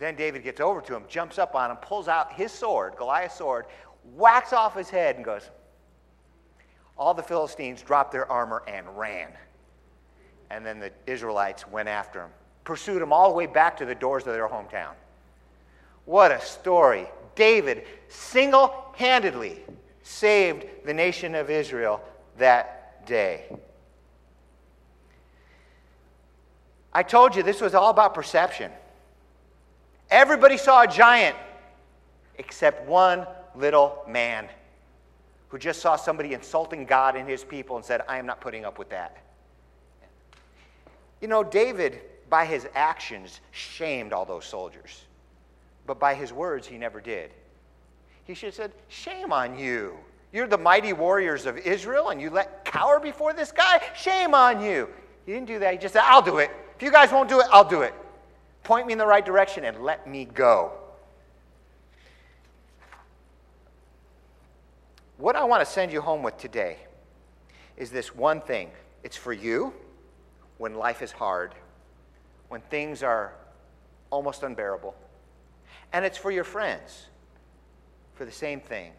Then 0.00 0.16
David 0.16 0.42
gets 0.42 0.60
over 0.60 0.80
to 0.80 0.96
him, 0.96 1.04
jumps 1.08 1.38
up 1.38 1.54
on 1.54 1.70
him, 1.70 1.76
pulls 1.76 2.08
out 2.08 2.32
his 2.32 2.50
sword, 2.50 2.94
Goliath's 2.96 3.36
sword, 3.36 3.66
whacks 4.16 4.54
off 4.54 4.74
his 4.74 4.88
head, 4.88 5.16
and 5.16 5.24
goes. 5.24 5.50
All 6.96 7.12
the 7.12 7.22
Philistines 7.22 7.82
dropped 7.82 8.10
their 8.10 8.30
armor 8.32 8.62
and 8.66 8.98
ran. 8.98 9.28
And 10.48 10.64
then 10.64 10.80
the 10.80 10.90
Israelites 11.06 11.68
went 11.68 11.88
after 11.88 12.22
him, 12.22 12.30
pursued 12.64 13.02
him 13.02 13.12
all 13.12 13.28
the 13.28 13.36
way 13.36 13.46
back 13.46 13.76
to 13.76 13.84
the 13.84 13.94
doors 13.94 14.26
of 14.26 14.32
their 14.32 14.48
hometown. 14.48 14.92
What 16.06 16.32
a 16.32 16.40
story. 16.40 17.06
David 17.34 17.84
single 18.08 18.74
handedly 18.96 19.60
saved 20.02 20.64
the 20.86 20.94
nation 20.94 21.34
of 21.34 21.50
Israel 21.50 22.02
that 22.40 23.06
day. 23.06 23.44
I 26.92 27.02
told 27.02 27.36
you 27.36 27.42
this 27.42 27.60
was 27.60 27.74
all 27.74 27.90
about 27.90 28.14
perception. 28.14 28.70
Everybody 30.10 30.56
saw 30.56 30.82
a 30.82 30.88
giant 30.88 31.36
except 32.36 32.86
one 32.88 33.26
little 33.54 34.02
man 34.08 34.48
who 35.48 35.58
just 35.58 35.80
saw 35.80 35.96
somebody 35.96 36.32
insulting 36.32 36.84
God 36.84 37.16
and 37.16 37.28
his 37.28 37.44
people 37.44 37.76
and 37.76 37.84
said, 37.84 38.02
I 38.08 38.18
am 38.18 38.26
not 38.26 38.40
putting 38.40 38.64
up 38.64 38.78
with 38.78 38.90
that. 38.90 39.16
You 41.20 41.28
know, 41.28 41.44
David, 41.44 42.00
by 42.28 42.44
his 42.44 42.66
actions, 42.74 43.40
shamed 43.50 44.12
all 44.12 44.24
those 44.24 44.44
soldiers. 44.44 45.04
But 45.86 45.98
by 46.00 46.14
his 46.14 46.32
words, 46.32 46.66
he 46.66 46.78
never 46.78 47.00
did. 47.00 47.30
He 48.24 48.34
should 48.34 48.46
have 48.46 48.54
said, 48.54 48.72
Shame 48.88 49.32
on 49.32 49.58
you. 49.58 49.96
You're 50.32 50.46
the 50.46 50.58
mighty 50.58 50.92
warriors 50.92 51.46
of 51.46 51.58
Israel 51.58 52.10
and 52.10 52.20
you 52.20 52.30
let 52.30 52.64
cower 52.64 53.00
before 53.00 53.32
this 53.32 53.50
guy? 53.50 53.82
Shame 53.96 54.34
on 54.34 54.62
you. 54.62 54.88
He 55.26 55.32
didn't 55.32 55.48
do 55.48 55.58
that. 55.58 55.72
He 55.72 55.78
just 55.78 55.94
said, 55.94 56.02
I'll 56.04 56.22
do 56.22 56.38
it. 56.38 56.50
If 56.76 56.82
you 56.82 56.90
guys 56.90 57.10
won't 57.12 57.28
do 57.28 57.40
it, 57.40 57.46
I'll 57.50 57.68
do 57.68 57.82
it. 57.82 57.94
Point 58.62 58.86
me 58.86 58.92
in 58.92 58.98
the 58.98 59.06
right 59.06 59.24
direction 59.24 59.64
and 59.64 59.82
let 59.82 60.06
me 60.06 60.24
go. 60.24 60.72
What 65.18 65.36
I 65.36 65.44
want 65.44 65.64
to 65.64 65.70
send 65.70 65.92
you 65.92 66.00
home 66.00 66.22
with 66.22 66.38
today 66.38 66.78
is 67.76 67.90
this 67.90 68.14
one 68.14 68.40
thing 68.40 68.70
it's 69.02 69.16
for 69.16 69.32
you 69.32 69.74
when 70.58 70.74
life 70.74 71.02
is 71.02 71.12
hard, 71.12 71.54
when 72.48 72.60
things 72.62 73.02
are 73.02 73.34
almost 74.10 74.42
unbearable, 74.42 74.94
and 75.92 76.04
it's 76.04 76.16
for 76.16 76.30
your 76.30 76.44
friends 76.44 77.06
for 78.14 78.24
the 78.24 78.32
same 78.32 78.60
thing. 78.60 78.92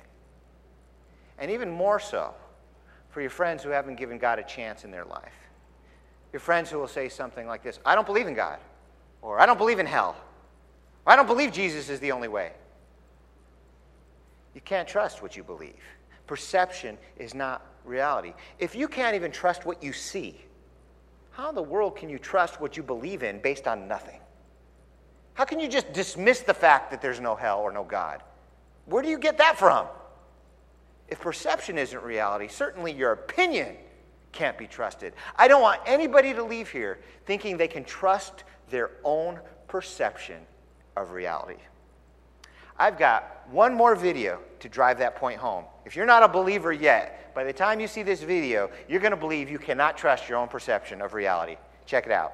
And 1.42 1.52
even 1.52 1.70
more 1.70 2.00
so 2.00 2.34
for 3.10 3.20
your 3.20 3.32
friends 3.32 3.64
who 3.64 3.70
haven't 3.70 3.96
given 3.96 4.18
God 4.18 4.40
a 4.40 4.44
chance 4.44 4.86
in 4.86 4.92
their 4.92 5.04
life. 5.04 5.34
Your 6.32 6.40
friends 6.40 6.70
who 6.70 6.78
will 6.78 6.88
say 6.88 7.10
something 7.10 7.48
like 7.48 7.64
this 7.64 7.80
I 7.86 7.96
don't 7.96 8.08
believe 8.08 8.28
in 8.28 8.36
God, 8.36 8.60
or 9.22 9.42
I 9.42 9.46
don't 9.46 9.58
believe 9.58 9.80
in 9.80 9.86
hell, 9.86 10.16
or 11.06 11.12
I 11.12 11.16
don't 11.18 11.28
believe 11.28 11.52
Jesus 11.52 11.90
is 11.90 12.00
the 12.00 12.12
only 12.14 12.30
way. 12.30 12.54
You 14.54 14.62
can't 14.62 14.88
trust 14.88 15.22
what 15.22 15.36
you 15.36 15.44
believe. 15.44 15.82
Perception 16.28 16.98
is 17.18 17.34
not 17.34 17.66
reality. 17.84 18.34
If 18.60 18.76
you 18.76 18.88
can't 18.88 19.16
even 19.16 19.32
trust 19.32 19.66
what 19.66 19.82
you 19.84 19.92
see, 19.92 20.40
how 21.32 21.50
in 21.50 21.56
the 21.56 21.62
world 21.62 21.96
can 21.98 22.10
you 22.10 22.20
trust 22.20 22.62
what 22.62 22.78
you 22.78 22.84
believe 22.84 23.24
in 23.24 23.40
based 23.40 23.68
on 23.68 23.88
nothing? 23.88 24.20
How 25.34 25.46
can 25.46 25.60
you 25.60 25.68
just 25.68 25.92
dismiss 25.92 26.42
the 26.42 26.54
fact 26.54 26.92
that 26.92 27.02
there's 27.02 27.20
no 27.20 27.36
hell 27.36 27.60
or 27.62 27.72
no 27.72 27.84
God? 27.84 28.22
Where 28.86 29.02
do 29.02 29.10
you 29.10 29.18
get 29.18 29.38
that 29.40 29.58
from? 29.58 29.88
If 31.12 31.20
perception 31.20 31.78
isn't 31.78 32.02
reality, 32.02 32.48
certainly 32.48 32.94
your 32.94 33.12
opinion 33.12 33.76
can't 34.32 34.58
be 34.58 34.66
trusted. 34.66 35.14
I 35.36 35.50
don't 35.50 35.62
want 35.62 35.82
anybody 35.86 36.34
to 36.34 36.42
leave 36.42 36.70
here 36.70 37.00
thinking 37.26 37.58
they 37.58 37.68
can 37.68 37.84
trust 37.84 38.46
their 38.70 38.92
own 39.04 39.40
perception 39.68 40.38
of 40.96 41.12
reality. 41.12 41.58
I've 42.80 42.98
got 42.98 43.46
one 43.52 43.74
more 43.74 43.94
video 43.94 44.40
to 44.62 44.70
drive 44.70 44.98
that 45.00 45.18
point 45.18 45.38
home. 45.38 45.66
If 45.86 45.98
you're 45.98 46.06
not 46.06 46.24
a 46.24 46.30
believer 46.30 46.72
yet, 46.72 47.36
by 47.36 47.44
the 47.44 47.54
time 47.54 47.82
you 47.82 47.88
see 47.88 48.04
this 48.04 48.24
video, 48.24 48.72
you're 48.88 49.02
going 49.02 49.12
to 49.12 49.18
believe 49.18 49.52
you 49.52 49.60
cannot 49.60 49.98
trust 49.98 50.30
your 50.30 50.38
own 50.38 50.48
perception 50.48 51.02
of 51.02 51.14
reality. 51.14 51.58
Check 51.86 52.06
it 52.06 52.12
out. 52.12 52.34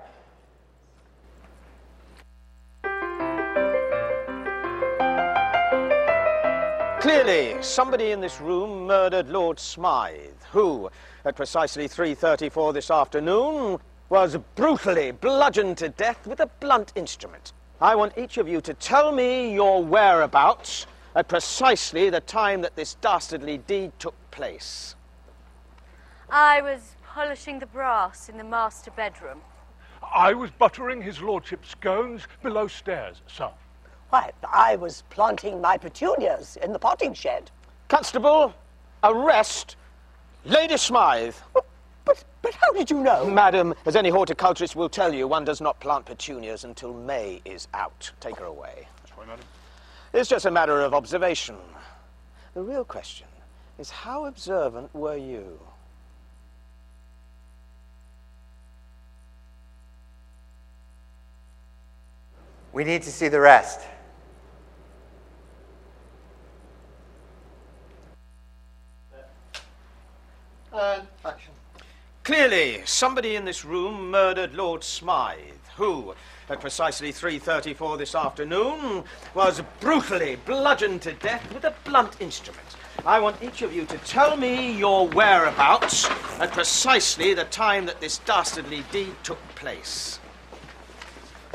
Clearly, 7.08 7.64
somebody 7.64 8.12
in 8.12 8.20
this 8.20 8.42
room 8.42 8.86
murdered 8.86 9.30
Lord 9.30 9.62
Smythe, 9.62 10.44
who, 10.52 10.90
at 11.24 11.38
precisely 11.38 11.88
3.34 11.88 12.74
this 12.74 12.92
afternoon, 12.92 13.80
was 14.10 14.36
brutally 14.56 15.12
bludgeoned 15.12 15.78
to 15.78 15.88
death 15.88 16.28
with 16.28 16.42
a 16.42 16.48
blunt 16.60 16.92
instrument. 16.98 17.54
I 17.80 17.96
want 17.96 18.18
each 18.18 18.38
of 18.38 18.50
you 18.50 18.60
to 18.60 18.74
tell 18.74 19.14
me 19.14 19.54
your 19.54 19.82
whereabouts 19.82 20.86
at 21.16 21.30
precisely 21.30 22.10
the 22.10 22.20
time 22.20 22.60
that 22.60 22.76
this 22.76 22.96
dastardly 22.96 23.60
deed 23.60 23.94
took 24.00 24.16
place. 24.30 24.94
I 26.30 26.62
was 26.62 26.98
polishing 27.06 27.60
the 27.60 27.68
brass 27.68 28.28
in 28.28 28.36
the 28.36 28.44
master 28.44 28.92
bedroom. 28.92 29.40
I 30.14 30.34
was 30.34 30.52
buttering 30.52 31.02
his 31.02 31.22
lordship's 31.22 31.70
scones 31.70 32.28
below 32.44 32.68
stairs, 32.68 33.22
sir. 33.28 33.52
Why, 34.10 34.32
I 34.52 34.76
was 34.78 35.04
planting 35.10 35.60
my 35.60 35.78
petunias 35.78 36.58
in 36.64 36.72
the 36.72 36.80
potting 36.80 37.14
shed. 37.14 37.52
Constable, 37.90 38.54
arrest 39.04 39.76
Lady 40.46 40.78
Smythe. 40.78 41.36
But, 41.54 41.66
but, 42.06 42.24
but 42.42 42.54
how 42.54 42.72
did 42.72 42.90
you 42.90 43.02
know? 43.02 43.30
Madam, 43.30 43.74
as 43.86 43.96
any 43.96 44.10
horticulturist 44.10 44.76
will 44.76 44.90
tell 44.90 45.14
you, 45.14 45.28
one 45.28 45.44
does 45.44 45.60
not 45.60 45.80
plant 45.82 46.06
petunias 46.06 46.64
until 46.64 46.94
May 46.94 47.42
is 47.44 47.68
out. 47.74 48.10
Take 48.22 48.38
her 48.38 48.46
away. 48.46 48.88
Sorry, 49.14 49.28
madam. 49.28 49.46
It's 50.14 50.30
just 50.30 50.46
a 50.46 50.52
matter 50.52 50.82
of 50.82 50.94
observation. 50.94 51.58
The 52.54 52.62
real 52.62 52.86
question 52.86 53.28
is 53.78 53.90
how 53.90 54.26
observant 54.26 54.94
were 54.96 55.18
you? 55.18 55.60
We 62.72 62.84
need 62.84 63.02
to 63.04 63.12
see 63.12 63.28
the 63.28 63.40
rest. 63.40 63.82
And 70.78 71.08
action. 71.26 71.54
Clearly, 72.24 72.84
somebody 72.86 73.36
in 73.36 73.46
this 73.46 73.66
room 73.66 74.12
murdered 74.12 74.54
Lord 74.54 74.84
Smythe, 74.84 75.40
who, 75.76 76.14
at 76.52 76.62
precisely 76.62 77.12
3.34 77.12 77.98
this 77.98 78.14
afternoon, 78.14 79.04
was 79.34 79.64
brutally 79.80 80.36
bludgeoned 80.46 81.02
to 81.02 81.14
death 81.14 81.52
with 81.52 81.64
a 81.64 81.74
blunt 81.84 82.22
instrument. 82.22 82.68
I 83.08 83.20
want 83.20 83.42
each 83.42 83.64
of 83.64 83.74
you 83.74 83.86
to 83.86 83.98
tell 84.00 84.38
me 84.38 84.72
your 84.72 85.08
whereabouts 85.08 86.08
at 86.40 86.52
precisely 86.52 87.34
the 87.34 87.46
time 87.46 87.88
that 87.88 88.00
this 88.00 88.20
dastardly 88.20 88.84
deed 88.92 89.16
took 89.24 89.40
place. 89.56 90.20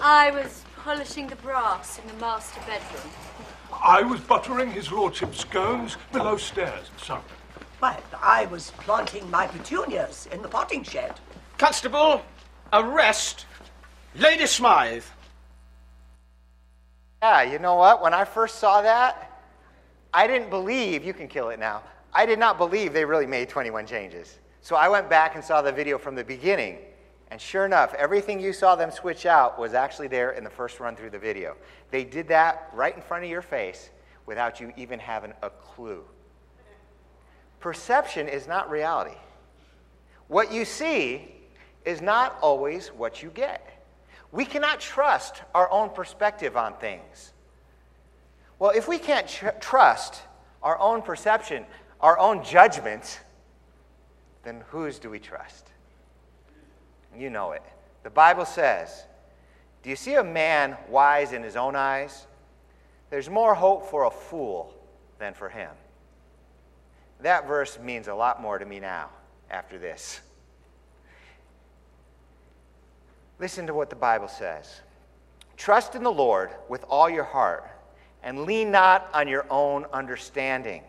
I 0.00 0.32
was 0.32 0.64
polishing 0.78 1.28
the 1.28 1.36
brass 1.36 2.00
in 2.00 2.08
the 2.08 2.14
master 2.14 2.60
bedroom. 2.66 3.12
I 3.84 4.02
was 4.02 4.20
buttering 4.20 4.72
his 4.72 4.90
lordship's 4.90 5.38
scones 5.38 5.96
below 6.10 6.38
stairs, 6.38 6.90
sir. 6.96 7.20
Why, 7.82 7.98
I 8.22 8.46
was 8.46 8.70
planting 8.78 9.28
my 9.28 9.48
petunias 9.48 10.28
in 10.30 10.40
the 10.40 10.46
potting 10.46 10.84
shed. 10.84 11.18
Constable, 11.58 12.22
arrest 12.72 13.46
Lady 14.14 14.46
Smythe. 14.46 15.02
Yeah, 17.24 17.42
you 17.42 17.58
know 17.58 17.74
what? 17.74 18.00
When 18.00 18.14
I 18.14 18.24
first 18.24 18.60
saw 18.60 18.82
that, 18.82 19.42
I 20.14 20.28
didn't 20.28 20.48
believe, 20.48 21.04
you 21.04 21.12
can 21.12 21.26
kill 21.26 21.50
it 21.50 21.58
now, 21.58 21.82
I 22.12 22.24
did 22.24 22.38
not 22.38 22.56
believe 22.56 22.92
they 22.92 23.04
really 23.04 23.26
made 23.26 23.48
21 23.48 23.84
changes. 23.84 24.38
So 24.60 24.76
I 24.76 24.88
went 24.88 25.10
back 25.10 25.34
and 25.34 25.42
saw 25.42 25.60
the 25.60 25.72
video 25.72 25.98
from 25.98 26.14
the 26.14 26.22
beginning, 26.22 26.78
and 27.32 27.40
sure 27.40 27.66
enough, 27.66 27.94
everything 27.94 28.38
you 28.38 28.52
saw 28.52 28.76
them 28.76 28.92
switch 28.92 29.26
out 29.26 29.58
was 29.58 29.74
actually 29.74 30.06
there 30.06 30.30
in 30.30 30.44
the 30.44 30.50
first 30.50 30.78
run 30.78 30.94
through 30.94 31.10
the 31.10 31.18
video. 31.18 31.56
They 31.90 32.04
did 32.04 32.28
that 32.28 32.70
right 32.72 32.94
in 32.94 33.02
front 33.02 33.24
of 33.24 33.30
your 33.30 33.42
face 33.42 33.90
without 34.26 34.60
you 34.60 34.72
even 34.76 35.00
having 35.00 35.32
a 35.42 35.50
clue. 35.50 36.04
Perception 37.62 38.26
is 38.26 38.48
not 38.48 38.68
reality. 38.70 39.16
What 40.26 40.52
you 40.52 40.64
see 40.64 41.32
is 41.84 42.02
not 42.02 42.36
always 42.42 42.88
what 42.88 43.22
you 43.22 43.30
get. 43.30 43.64
We 44.32 44.44
cannot 44.44 44.80
trust 44.80 45.42
our 45.54 45.70
own 45.70 45.90
perspective 45.90 46.56
on 46.56 46.74
things. 46.74 47.32
Well, 48.58 48.72
if 48.74 48.88
we 48.88 48.98
can't 48.98 49.28
tr- 49.28 49.50
trust 49.60 50.22
our 50.60 50.76
own 50.80 51.02
perception, 51.02 51.64
our 52.00 52.18
own 52.18 52.42
judgment, 52.42 53.20
then 54.42 54.64
whose 54.70 54.98
do 54.98 55.08
we 55.08 55.20
trust? 55.20 55.68
You 57.16 57.30
know 57.30 57.52
it. 57.52 57.62
The 58.02 58.10
Bible 58.10 58.44
says, 58.44 59.04
Do 59.84 59.90
you 59.90 59.96
see 59.96 60.14
a 60.14 60.24
man 60.24 60.76
wise 60.88 61.32
in 61.32 61.44
his 61.44 61.54
own 61.54 61.76
eyes? 61.76 62.26
There's 63.10 63.30
more 63.30 63.54
hope 63.54 63.88
for 63.88 64.04
a 64.04 64.10
fool 64.10 64.74
than 65.20 65.34
for 65.34 65.48
him. 65.48 65.70
That 67.22 67.46
verse 67.46 67.78
means 67.78 68.08
a 68.08 68.14
lot 68.14 68.42
more 68.42 68.58
to 68.58 68.66
me 68.66 68.80
now 68.80 69.08
after 69.50 69.78
this. 69.78 70.20
Listen 73.38 73.66
to 73.66 73.74
what 73.74 73.90
the 73.90 73.96
Bible 73.96 74.28
says 74.28 74.80
Trust 75.56 75.94
in 75.94 76.02
the 76.02 76.12
Lord 76.12 76.50
with 76.68 76.84
all 76.88 77.08
your 77.08 77.24
heart 77.24 77.64
and 78.22 78.42
lean 78.42 78.70
not 78.70 79.08
on 79.14 79.28
your 79.28 79.46
own 79.50 79.84
understanding. 79.92 80.82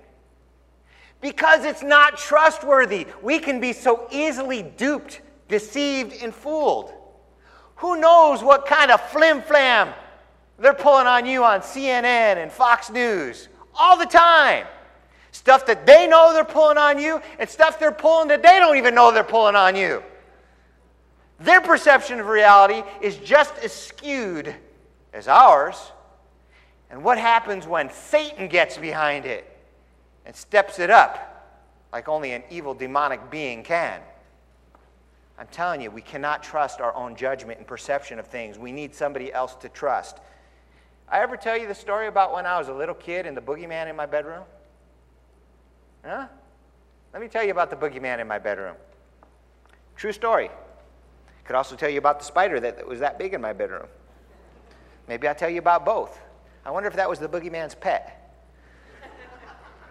Because 1.21 1.65
it's 1.65 1.83
not 1.83 2.17
trustworthy. 2.17 3.07
We 3.21 3.39
can 3.39 3.59
be 3.59 3.71
so 3.71 4.07
easily 4.11 4.61
duped, 4.61 5.21
deceived, 5.47 6.21
and 6.21 6.33
fooled. 6.33 6.91
Who 7.77 7.99
knows 7.99 8.43
what 8.43 8.65
kind 8.65 8.91
of 8.91 9.01
flim 9.09 9.41
flam 9.41 9.93
they're 10.59 10.73
pulling 10.73 11.07
on 11.07 11.25
you 11.25 11.43
on 11.43 11.61
CNN 11.61 12.37
and 12.37 12.51
Fox 12.51 12.89
News 12.89 13.47
all 13.73 13.97
the 13.97 14.05
time? 14.05 14.65
Stuff 15.33 15.65
that 15.65 15.87
they 15.87 16.07
know 16.07 16.31
they're 16.31 16.45
pulling 16.45 16.77
on 16.77 16.99
you, 16.99 17.19
and 17.39 17.49
stuff 17.49 17.79
they're 17.79 17.91
pulling 17.91 18.27
that 18.27 18.43
they 18.43 18.59
don't 18.59 18.77
even 18.77 18.93
know 18.93 19.11
they're 19.11 19.23
pulling 19.23 19.55
on 19.55 19.75
you. 19.75 20.03
Their 21.39 21.59
perception 21.59 22.19
of 22.19 22.27
reality 22.27 22.83
is 23.01 23.17
just 23.17 23.57
as 23.57 23.73
skewed 23.73 24.53
as 25.11 25.27
ours. 25.27 25.91
And 26.91 27.03
what 27.03 27.17
happens 27.17 27.65
when 27.65 27.91
Satan 27.91 28.47
gets 28.47 28.77
behind 28.77 29.25
it 29.25 29.49
and 30.27 30.35
steps 30.35 30.77
it 30.77 30.91
up 30.91 31.59
like 31.91 32.07
only 32.07 32.33
an 32.33 32.43
evil 32.51 32.75
demonic 32.75 33.31
being 33.31 33.63
can? 33.63 34.01
I'm 35.39 35.47
telling 35.47 35.81
you, 35.81 35.89
we 35.89 36.03
cannot 36.03 36.43
trust 36.43 36.79
our 36.79 36.95
own 36.95 37.15
judgment 37.15 37.57
and 37.57 37.65
perception 37.65 38.19
of 38.19 38.27
things. 38.27 38.59
We 38.59 38.71
need 38.71 38.93
somebody 38.93 39.33
else 39.33 39.55
to 39.55 39.69
trust. 39.69 40.19
I 41.09 41.21
ever 41.21 41.37
tell 41.37 41.57
you 41.57 41.67
the 41.67 41.73
story 41.73 42.05
about 42.05 42.35
when 42.35 42.45
I 42.45 42.59
was 42.59 42.67
a 42.67 42.73
little 42.73 42.93
kid 42.93 43.25
and 43.25 43.35
the 43.35 43.41
boogeyman 43.41 43.89
in 43.89 43.95
my 43.95 44.05
bedroom? 44.05 44.43
Huh? 46.05 46.27
Let 47.13 47.21
me 47.21 47.27
tell 47.27 47.43
you 47.43 47.51
about 47.51 47.69
the 47.69 47.75
boogeyman 47.75 48.19
in 48.19 48.27
my 48.27 48.39
bedroom. 48.39 48.75
True 49.95 50.11
story. 50.11 50.49
Could 51.45 51.55
also 51.55 51.75
tell 51.75 51.89
you 51.89 51.97
about 51.97 52.19
the 52.19 52.25
spider 52.25 52.59
that 52.59 52.87
was 52.87 52.99
that 52.99 53.17
big 53.17 53.33
in 53.33 53.41
my 53.41 53.53
bedroom. 53.53 53.87
Maybe 55.07 55.27
I'll 55.27 55.35
tell 55.35 55.49
you 55.49 55.59
about 55.59 55.85
both. 55.85 56.19
I 56.65 56.71
wonder 56.71 56.87
if 56.87 56.95
that 56.95 57.09
was 57.09 57.19
the 57.19 57.27
boogeyman's 57.27 57.75
pet. 57.75 58.19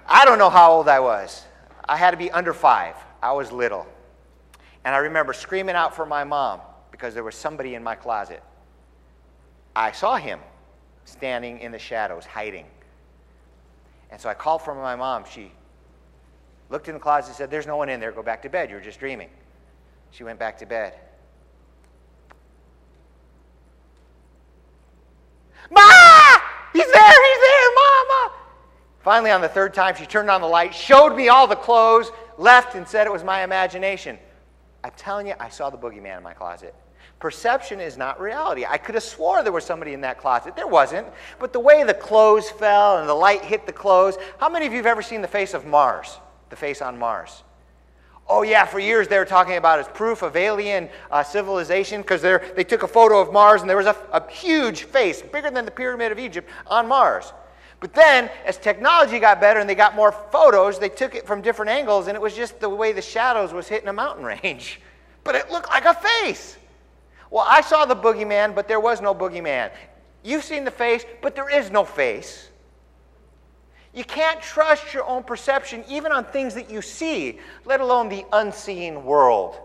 I 0.06 0.24
don't 0.24 0.38
know 0.38 0.50
how 0.50 0.72
old 0.72 0.88
I 0.88 1.00
was. 1.00 1.44
I 1.88 1.96
had 1.96 2.10
to 2.12 2.16
be 2.16 2.30
under 2.30 2.52
five. 2.52 2.96
I 3.22 3.32
was 3.32 3.52
little. 3.52 3.86
And 4.84 4.94
I 4.94 4.98
remember 4.98 5.32
screaming 5.32 5.76
out 5.76 5.94
for 5.94 6.06
my 6.06 6.24
mom 6.24 6.60
because 6.90 7.14
there 7.14 7.22
was 7.22 7.34
somebody 7.34 7.74
in 7.74 7.82
my 7.82 7.94
closet. 7.94 8.42
I 9.76 9.92
saw 9.92 10.16
him 10.16 10.40
standing 11.04 11.60
in 11.60 11.72
the 11.72 11.78
shadows, 11.78 12.24
hiding. 12.24 12.66
And 14.10 14.20
so 14.20 14.28
I 14.28 14.34
called 14.34 14.62
for 14.62 14.74
my 14.74 14.96
mom. 14.96 15.24
She 15.30 15.52
looked 16.72 16.88
in 16.88 16.94
the 16.94 17.00
closet 17.00 17.28
and 17.28 17.36
said, 17.36 17.50
There's 17.50 17.66
no 17.66 17.76
one 17.76 17.88
in 17.88 18.00
there. 18.00 18.10
Go 18.10 18.22
back 18.22 18.42
to 18.42 18.48
bed. 18.48 18.70
You 18.70 18.76
were 18.76 18.82
just 18.82 18.98
dreaming. 18.98 19.28
She 20.10 20.24
went 20.24 20.38
back 20.38 20.58
to 20.58 20.66
bed. 20.66 20.94
Ma! 25.70 25.80
He's 26.72 26.90
there, 26.90 27.26
he's 27.34 27.40
there, 27.40 27.70
Mama! 27.74 28.32
Finally, 29.00 29.30
on 29.30 29.40
the 29.40 29.48
third 29.48 29.74
time, 29.74 29.94
she 29.94 30.06
turned 30.06 30.30
on 30.30 30.40
the 30.40 30.46
light, 30.46 30.74
showed 30.74 31.14
me 31.14 31.28
all 31.28 31.46
the 31.46 31.56
clothes, 31.56 32.10
left, 32.38 32.74
and 32.74 32.88
said 32.88 33.06
it 33.06 33.12
was 33.12 33.22
my 33.22 33.44
imagination. 33.44 34.18
I'm 34.82 34.92
telling 34.96 35.26
you, 35.26 35.34
I 35.38 35.48
saw 35.48 35.70
the 35.70 35.78
boogeyman 35.78 36.16
in 36.16 36.22
my 36.22 36.32
closet. 36.32 36.74
Perception 37.20 37.80
is 37.80 37.96
not 37.96 38.20
reality. 38.20 38.64
I 38.68 38.78
could 38.78 38.94
have 38.94 39.04
swore 39.04 39.42
there 39.42 39.52
was 39.52 39.64
somebody 39.64 39.92
in 39.92 40.00
that 40.00 40.18
closet. 40.18 40.56
There 40.56 40.66
wasn't. 40.66 41.06
But 41.38 41.52
the 41.52 41.60
way 41.60 41.84
the 41.84 41.94
clothes 41.94 42.50
fell 42.50 42.98
and 42.98 43.08
the 43.08 43.14
light 43.14 43.44
hit 43.44 43.66
the 43.66 43.72
clothes, 43.72 44.16
how 44.38 44.48
many 44.48 44.66
of 44.66 44.72
you 44.72 44.78
have 44.78 44.86
ever 44.86 45.02
seen 45.02 45.22
the 45.22 45.28
face 45.28 45.54
of 45.54 45.66
Mars? 45.66 46.18
The 46.52 46.56
face 46.56 46.82
on 46.82 46.98
Mars? 46.98 47.44
Oh, 48.28 48.42
yeah, 48.42 48.66
for 48.66 48.78
years 48.78 49.08
they 49.08 49.16
were 49.16 49.24
talking 49.24 49.56
about 49.56 49.78
as 49.78 49.88
proof 49.88 50.20
of 50.20 50.36
alien 50.36 50.90
uh, 51.10 51.22
civilization 51.22 52.02
because 52.02 52.20
they 52.20 52.62
took 52.62 52.82
a 52.82 52.86
photo 52.86 53.20
of 53.20 53.32
Mars 53.32 53.62
and 53.62 53.70
there 53.70 53.78
was 53.78 53.86
a, 53.86 53.96
a 54.12 54.30
huge 54.30 54.82
face, 54.82 55.22
bigger 55.22 55.50
than 55.50 55.64
the 55.64 55.70
Pyramid 55.70 56.12
of 56.12 56.18
Egypt, 56.18 56.50
on 56.66 56.86
Mars. 56.86 57.32
But 57.80 57.94
then, 57.94 58.30
as 58.44 58.58
technology 58.58 59.18
got 59.18 59.40
better 59.40 59.60
and 59.60 59.66
they 59.68 59.74
got 59.74 59.96
more 59.96 60.12
photos, 60.12 60.78
they 60.78 60.90
took 60.90 61.14
it 61.14 61.26
from 61.26 61.40
different 61.40 61.70
angles 61.70 62.06
and 62.06 62.14
it 62.14 62.20
was 62.20 62.36
just 62.36 62.60
the 62.60 62.68
way 62.68 62.92
the 62.92 63.00
shadows 63.00 63.54
was 63.54 63.66
hitting 63.66 63.88
a 63.88 63.92
mountain 63.94 64.24
range. 64.42 64.78
But 65.24 65.34
it 65.36 65.50
looked 65.50 65.70
like 65.70 65.86
a 65.86 65.94
face. 65.94 66.58
Well, 67.30 67.46
I 67.48 67.62
saw 67.62 67.86
the 67.86 67.96
boogeyman, 67.96 68.54
but 68.54 68.68
there 68.68 68.78
was 68.78 69.00
no 69.00 69.14
boogeyman. 69.14 69.70
You've 70.22 70.44
seen 70.44 70.64
the 70.64 70.70
face, 70.70 71.06
but 71.22 71.34
there 71.34 71.48
is 71.48 71.70
no 71.70 71.86
face. 71.86 72.50
You 73.94 74.04
can't 74.04 74.40
trust 74.40 74.94
your 74.94 75.04
own 75.04 75.22
perception, 75.22 75.84
even 75.88 76.12
on 76.12 76.24
things 76.24 76.54
that 76.54 76.70
you 76.70 76.80
see, 76.80 77.38
let 77.64 77.80
alone 77.80 78.08
the 78.08 78.24
unseen 78.32 79.04
world 79.04 79.58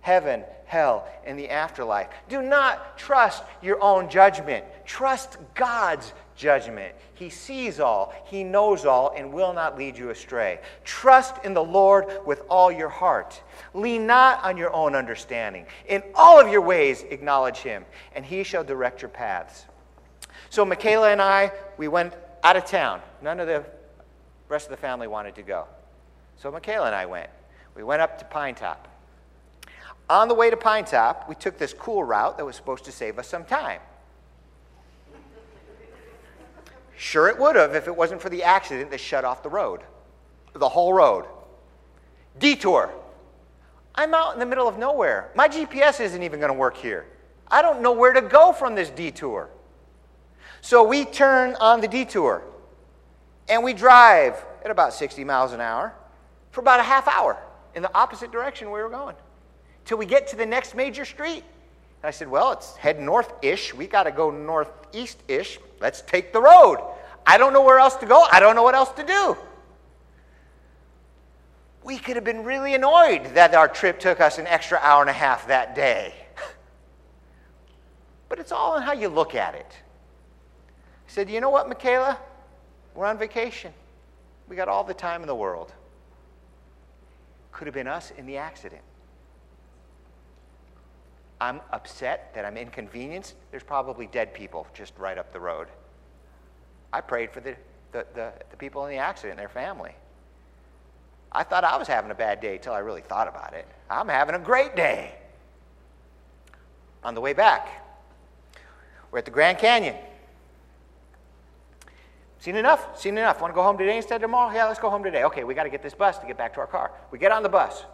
heaven, 0.00 0.44
hell, 0.66 1.08
and 1.24 1.38
the 1.38 1.48
afterlife. 1.48 2.08
Do 2.28 2.42
not 2.42 2.98
trust 2.98 3.42
your 3.62 3.82
own 3.82 4.10
judgment. 4.10 4.62
Trust 4.84 5.38
God's 5.54 6.12
judgment. 6.36 6.94
He 7.14 7.30
sees 7.30 7.80
all, 7.80 8.12
He 8.26 8.44
knows 8.44 8.84
all, 8.84 9.14
and 9.16 9.32
will 9.32 9.54
not 9.54 9.78
lead 9.78 9.96
you 9.96 10.10
astray. 10.10 10.60
Trust 10.84 11.42
in 11.42 11.54
the 11.54 11.64
Lord 11.64 12.06
with 12.26 12.42
all 12.50 12.70
your 12.70 12.90
heart. 12.90 13.42
Lean 13.72 14.06
not 14.06 14.44
on 14.44 14.58
your 14.58 14.74
own 14.74 14.94
understanding. 14.94 15.64
In 15.88 16.02
all 16.14 16.38
of 16.38 16.50
your 16.52 16.60
ways, 16.60 17.02
acknowledge 17.08 17.58
Him, 17.58 17.86
and 18.14 18.26
He 18.26 18.42
shall 18.42 18.62
direct 18.62 19.00
your 19.00 19.08
paths. 19.08 19.64
So, 20.50 20.66
Michaela 20.66 21.10
and 21.10 21.22
I, 21.22 21.50
we 21.78 21.88
went 21.88 22.12
out 22.44 22.56
of 22.56 22.66
town. 22.66 23.00
None 23.22 23.40
of 23.40 23.48
the 23.48 23.64
rest 24.48 24.66
of 24.66 24.70
the 24.70 24.76
family 24.76 25.08
wanted 25.08 25.34
to 25.36 25.42
go. 25.42 25.66
So, 26.36 26.50
Michaela 26.50 26.86
and 26.86 26.94
I 26.94 27.06
went. 27.06 27.30
We 27.74 27.82
went 27.82 28.02
up 28.02 28.18
to 28.18 28.24
Pinetop. 28.26 28.76
On 30.08 30.28
the 30.28 30.34
way 30.34 30.50
to 30.50 30.56
Pinetop, 30.56 31.28
we 31.28 31.34
took 31.34 31.58
this 31.58 31.72
cool 31.72 32.04
route 32.04 32.36
that 32.36 32.44
was 32.44 32.54
supposed 32.54 32.84
to 32.84 32.92
save 32.92 33.18
us 33.18 33.26
some 33.26 33.44
time. 33.44 33.80
Sure, 36.96 37.28
it 37.28 37.38
would 37.38 37.56
have 37.56 37.74
if 37.74 37.88
it 37.88 37.96
wasn't 37.96 38.20
for 38.20 38.28
the 38.28 38.42
accident 38.42 38.90
that 38.90 39.00
shut 39.00 39.24
off 39.24 39.42
the 39.42 39.48
road, 39.48 39.80
the 40.52 40.68
whole 40.68 40.92
road. 40.92 41.26
Detour. 42.38 42.92
I'm 43.94 44.14
out 44.14 44.34
in 44.34 44.40
the 44.40 44.46
middle 44.46 44.68
of 44.68 44.78
nowhere. 44.78 45.30
My 45.34 45.48
GPS 45.48 46.00
isn't 46.00 46.22
even 46.22 46.38
going 46.38 46.52
to 46.52 46.58
work 46.58 46.76
here. 46.76 47.06
I 47.48 47.62
don't 47.62 47.80
know 47.80 47.92
where 47.92 48.12
to 48.12 48.20
go 48.20 48.52
from 48.52 48.74
this 48.74 48.90
detour. 48.90 49.48
So 50.64 50.82
we 50.82 51.04
turn 51.04 51.56
on 51.56 51.82
the 51.82 51.88
detour 51.88 52.42
and 53.50 53.62
we 53.62 53.74
drive 53.74 54.42
at 54.64 54.70
about 54.70 54.94
60 54.94 55.22
miles 55.22 55.52
an 55.52 55.60
hour 55.60 55.92
for 56.52 56.62
about 56.62 56.80
a 56.80 56.82
half 56.82 57.06
hour 57.06 57.36
in 57.74 57.82
the 57.82 57.94
opposite 57.94 58.32
direction 58.32 58.70
we 58.70 58.80
were 58.80 58.88
going 58.88 59.14
till 59.84 59.98
we 59.98 60.06
get 60.06 60.26
to 60.28 60.36
the 60.36 60.46
next 60.46 60.74
major 60.74 61.04
street. 61.04 61.44
And 62.00 62.08
I 62.08 62.10
said, 62.12 62.30
Well, 62.30 62.52
it's 62.52 62.76
head 62.76 62.98
north 62.98 63.30
ish. 63.42 63.74
We 63.74 63.86
got 63.86 64.04
to 64.04 64.10
go 64.10 64.30
northeast 64.30 65.18
ish. 65.28 65.58
Let's 65.82 66.00
take 66.00 66.32
the 66.32 66.40
road. 66.40 66.78
I 67.26 67.36
don't 67.36 67.52
know 67.52 67.62
where 67.62 67.78
else 67.78 67.96
to 67.96 68.06
go. 68.06 68.26
I 68.32 68.40
don't 68.40 68.56
know 68.56 68.62
what 68.62 68.74
else 68.74 68.92
to 68.92 69.04
do. 69.04 69.36
We 71.82 71.98
could 71.98 72.16
have 72.16 72.24
been 72.24 72.42
really 72.42 72.72
annoyed 72.72 73.34
that 73.34 73.54
our 73.54 73.68
trip 73.68 74.00
took 74.00 74.18
us 74.18 74.38
an 74.38 74.46
extra 74.46 74.78
hour 74.80 75.02
and 75.02 75.10
a 75.10 75.12
half 75.12 75.46
that 75.48 75.74
day. 75.74 76.14
But 78.30 78.38
it's 78.38 78.50
all 78.50 78.76
in 78.76 78.82
how 78.82 78.94
you 78.94 79.08
look 79.08 79.34
at 79.34 79.54
it. 79.54 79.83
I 81.06 81.10
said, 81.10 81.30
You 81.30 81.40
know 81.40 81.50
what, 81.50 81.68
Michaela? 81.68 82.18
We're 82.94 83.06
on 83.06 83.18
vacation. 83.18 83.72
We 84.48 84.56
got 84.56 84.68
all 84.68 84.84
the 84.84 84.94
time 84.94 85.22
in 85.22 85.26
the 85.26 85.34
world. 85.34 85.72
Could 87.52 87.66
have 87.66 87.74
been 87.74 87.88
us 87.88 88.12
in 88.16 88.26
the 88.26 88.36
accident. 88.36 88.82
I'm 91.40 91.60
upset 91.72 92.32
that 92.34 92.44
I'm 92.44 92.56
inconvenienced. 92.56 93.34
There's 93.50 93.62
probably 93.62 94.06
dead 94.06 94.32
people 94.32 94.66
just 94.74 94.96
right 94.98 95.18
up 95.18 95.32
the 95.32 95.40
road. 95.40 95.68
I 96.92 97.00
prayed 97.00 97.32
for 97.32 97.40
the, 97.40 97.56
the, 97.92 98.06
the, 98.14 98.32
the 98.50 98.56
people 98.56 98.84
in 98.86 98.90
the 98.92 98.98
accident, 98.98 99.38
their 99.38 99.48
family. 99.48 99.94
I 101.32 101.42
thought 101.42 101.64
I 101.64 101.76
was 101.76 101.88
having 101.88 102.12
a 102.12 102.14
bad 102.14 102.40
day 102.40 102.56
until 102.56 102.72
I 102.72 102.78
really 102.78 103.00
thought 103.00 103.26
about 103.26 103.54
it. 103.54 103.66
I'm 103.90 104.08
having 104.08 104.36
a 104.36 104.38
great 104.38 104.76
day. 104.76 105.14
On 107.02 107.14
the 107.14 107.20
way 107.20 107.32
back, 107.32 107.68
we're 109.10 109.18
at 109.18 109.24
the 109.24 109.30
Grand 109.30 109.58
Canyon. 109.58 109.96
Seen 112.44 112.56
enough? 112.56 113.00
Seen 113.00 113.16
enough. 113.16 113.40
Want 113.40 113.54
to 113.54 113.54
go 113.54 113.62
home 113.62 113.78
today 113.78 113.96
instead 113.96 114.16
of 114.16 114.20
tomorrow? 114.20 114.52
Yeah, 114.54 114.66
let's 114.66 114.78
go 114.78 114.90
home 114.90 115.02
today. 115.02 115.24
Okay, 115.24 115.44
we 115.44 115.54
got 115.54 115.62
to 115.62 115.70
get 115.70 115.82
this 115.82 115.94
bus 115.94 116.18
to 116.18 116.26
get 116.26 116.36
back 116.36 116.52
to 116.52 116.60
our 116.60 116.66
car. 116.66 116.92
We 117.10 117.18
get 117.18 117.32
on 117.32 117.42
the 117.42 117.48
bus. 117.48 117.86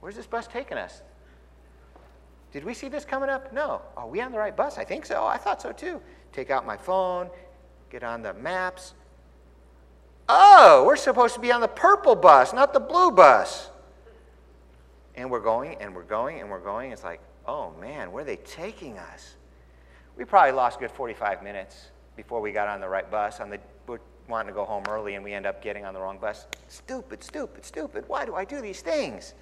Where's 0.00 0.16
this 0.16 0.26
bus 0.26 0.46
taking 0.46 0.78
us? 0.78 1.02
Did 2.50 2.64
we 2.64 2.72
see 2.72 2.88
this 2.88 3.04
coming 3.04 3.28
up? 3.28 3.52
No. 3.52 3.82
Are 3.94 4.08
we 4.08 4.22
on 4.22 4.32
the 4.32 4.38
right 4.38 4.56
bus? 4.56 4.78
I 4.78 4.84
think 4.84 5.04
so. 5.04 5.26
I 5.26 5.36
thought 5.36 5.60
so 5.60 5.70
too. 5.70 6.00
Take 6.32 6.50
out 6.50 6.64
my 6.64 6.78
phone, 6.78 7.28
get 7.90 8.02
on 8.02 8.22
the 8.22 8.32
maps. 8.32 8.94
Oh, 10.30 10.84
we're 10.86 10.96
supposed 10.96 11.34
to 11.34 11.40
be 11.40 11.52
on 11.52 11.60
the 11.60 11.68
purple 11.68 12.14
bus, 12.14 12.54
not 12.54 12.72
the 12.72 12.80
blue 12.80 13.10
bus. 13.10 13.68
And 15.14 15.30
we're 15.30 15.40
going 15.40 15.76
and 15.82 15.94
we're 15.94 16.04
going 16.04 16.40
and 16.40 16.48
we're 16.48 16.58
going. 16.58 16.90
It's 16.90 17.04
like, 17.04 17.20
oh 17.44 17.74
man, 17.78 18.12
where 18.12 18.22
are 18.22 18.26
they 18.26 18.36
taking 18.36 18.96
us? 18.96 19.34
We 20.16 20.24
probably 20.24 20.52
lost 20.52 20.80
good 20.80 20.90
45 20.90 21.42
minutes 21.42 21.90
before 22.16 22.40
we 22.40 22.52
got 22.52 22.68
on 22.68 22.80
the 22.80 22.88
right 22.88 23.08
bus. 23.10 23.40
On 23.40 23.50
the, 23.50 23.60
we're 23.86 24.00
wanting 24.28 24.48
to 24.48 24.54
go 24.54 24.64
home 24.64 24.84
early 24.88 25.14
and 25.14 25.24
we 25.24 25.32
end 25.32 25.46
up 25.46 25.62
getting 25.62 25.84
on 25.84 25.94
the 25.94 26.00
wrong 26.00 26.18
bus. 26.18 26.46
Stupid, 26.68 27.22
stupid, 27.22 27.64
stupid. 27.64 28.04
Why 28.08 28.24
do 28.24 28.34
I 28.34 28.44
do 28.44 28.60
these 28.60 28.80
things? 28.80 29.34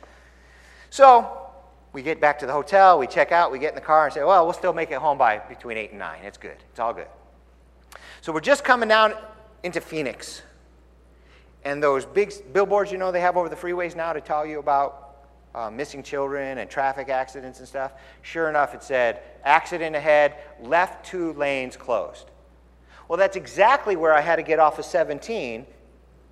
So 0.91 1.45
we 1.93 2.03
get 2.03 2.21
back 2.21 2.39
to 2.41 2.47
the 2.47 2.53
hotel, 2.53 2.99
we 2.99 3.07
check 3.07 3.33
out, 3.33 3.53
we 3.53 3.59
get 3.59 3.71
in 3.71 3.75
the 3.77 3.81
car 3.81 4.07
and 4.07 4.13
say, 4.13 4.25
well, 4.25 4.45
we'll 4.45 4.53
still 4.53 4.73
make 4.73 4.91
it 4.91 4.99
home 4.99 5.17
by 5.17 5.39
between 5.39 5.79
8 5.79 5.91
and 5.91 5.99
9. 6.01 6.25
It's 6.25 6.39
good. 6.39 6.57
It's 6.71 6.81
all 6.81 6.93
good. 6.93 7.07
So 8.21 8.33
we're 8.33 8.41
just 8.41 8.65
coming 8.65 8.89
down 8.89 9.15
into 9.63 9.81
Phoenix. 9.81 10.43
And 11.65 11.83
those 11.83 12.05
big 12.05 12.33
billboards, 12.53 12.93
you 12.93 12.99
know, 12.99 13.11
they 13.11 13.21
have 13.21 13.37
over 13.37 13.49
the 13.49 13.57
freeways 13.57 13.97
now 13.97 14.13
to 14.13 14.21
tell 14.21 14.45
you 14.45 14.59
about 14.59 15.05
uh, 15.55 15.71
missing 15.71 16.03
children 16.03 16.59
and 16.59 16.69
traffic 16.69 17.09
accidents 17.09 17.61
and 17.61 17.69
stuff. 17.69 17.93
Sure 18.23 18.49
enough, 18.49 18.75
it 18.75 18.83
said, 18.83 19.23
accident 19.45 19.95
ahead, 19.95 20.35
left 20.61 21.07
two 21.07 21.33
lanes 21.35 21.77
closed. 21.77 22.31
Well, 23.15 23.21
that's 23.21 23.37
exactly 23.37 23.95
where 23.95 24.13
I 24.13 24.21
had 24.21 24.37
to 24.37 24.43
get 24.43 24.59
off 24.59 24.81
of 24.81 24.85
17 24.85 25.65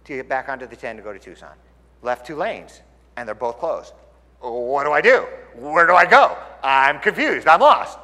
to 0.03 0.17
get 0.17 0.29
back 0.29 0.49
onto 0.49 0.67
the 0.67 0.75
10 0.75 0.97
to 0.97 1.03
go 1.03 1.13
to 1.13 1.19
Tucson. 1.21 1.55
Left 2.03 2.27
two 2.27 2.35
lanes, 2.35 2.83
and 3.17 3.29
they're 3.29 3.37
both 3.37 3.61
closed. 3.61 3.93
What 4.41 4.83
do 4.83 4.91
I 4.91 5.01
do? 5.01 5.25
Where 5.55 5.87
do 5.87 5.95
I 5.95 6.05
go? 6.05 6.37
I'm 6.61 6.99
confused. 6.99 7.47
I'm 7.47 7.61
lost. 7.61 8.01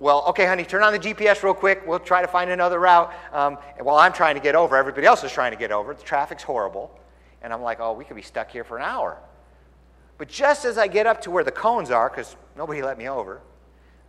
Well, 0.00 0.22
okay, 0.28 0.44
honey, 0.44 0.66
turn 0.66 0.82
on 0.82 0.92
the 0.92 0.98
GPS 0.98 1.42
real 1.42 1.54
quick. 1.54 1.82
We'll 1.86 1.98
try 1.98 2.20
to 2.20 2.28
find 2.28 2.50
another 2.50 2.78
route. 2.78 3.10
Um, 3.32 3.56
while 3.78 3.96
I'm 3.96 4.12
trying 4.12 4.34
to 4.34 4.42
get 4.42 4.54
over, 4.54 4.76
everybody 4.76 5.06
else 5.06 5.24
is 5.24 5.32
trying 5.32 5.52
to 5.52 5.58
get 5.58 5.72
over. 5.72 5.94
The 5.94 6.02
traffic's 6.02 6.42
horrible. 6.42 6.94
And 7.40 7.54
I'm 7.54 7.62
like, 7.62 7.80
oh, 7.80 7.94
we 7.94 8.04
could 8.04 8.16
be 8.16 8.22
stuck 8.22 8.50
here 8.50 8.64
for 8.64 8.76
an 8.76 8.84
hour. 8.84 9.16
But 10.18 10.28
just 10.28 10.66
as 10.66 10.76
I 10.76 10.88
get 10.88 11.06
up 11.06 11.22
to 11.22 11.30
where 11.30 11.42
the 11.42 11.52
cones 11.52 11.90
are, 11.90 12.10
because 12.10 12.36
nobody 12.54 12.82
let 12.82 12.98
me 12.98 13.08
over, 13.08 13.40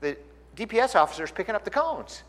the 0.01 0.17
DPS 0.57 0.95
officer 0.95 1.23
is 1.23 1.31
picking 1.31 1.55
up 1.55 1.63
the 1.63 1.71
cones. 1.71 2.23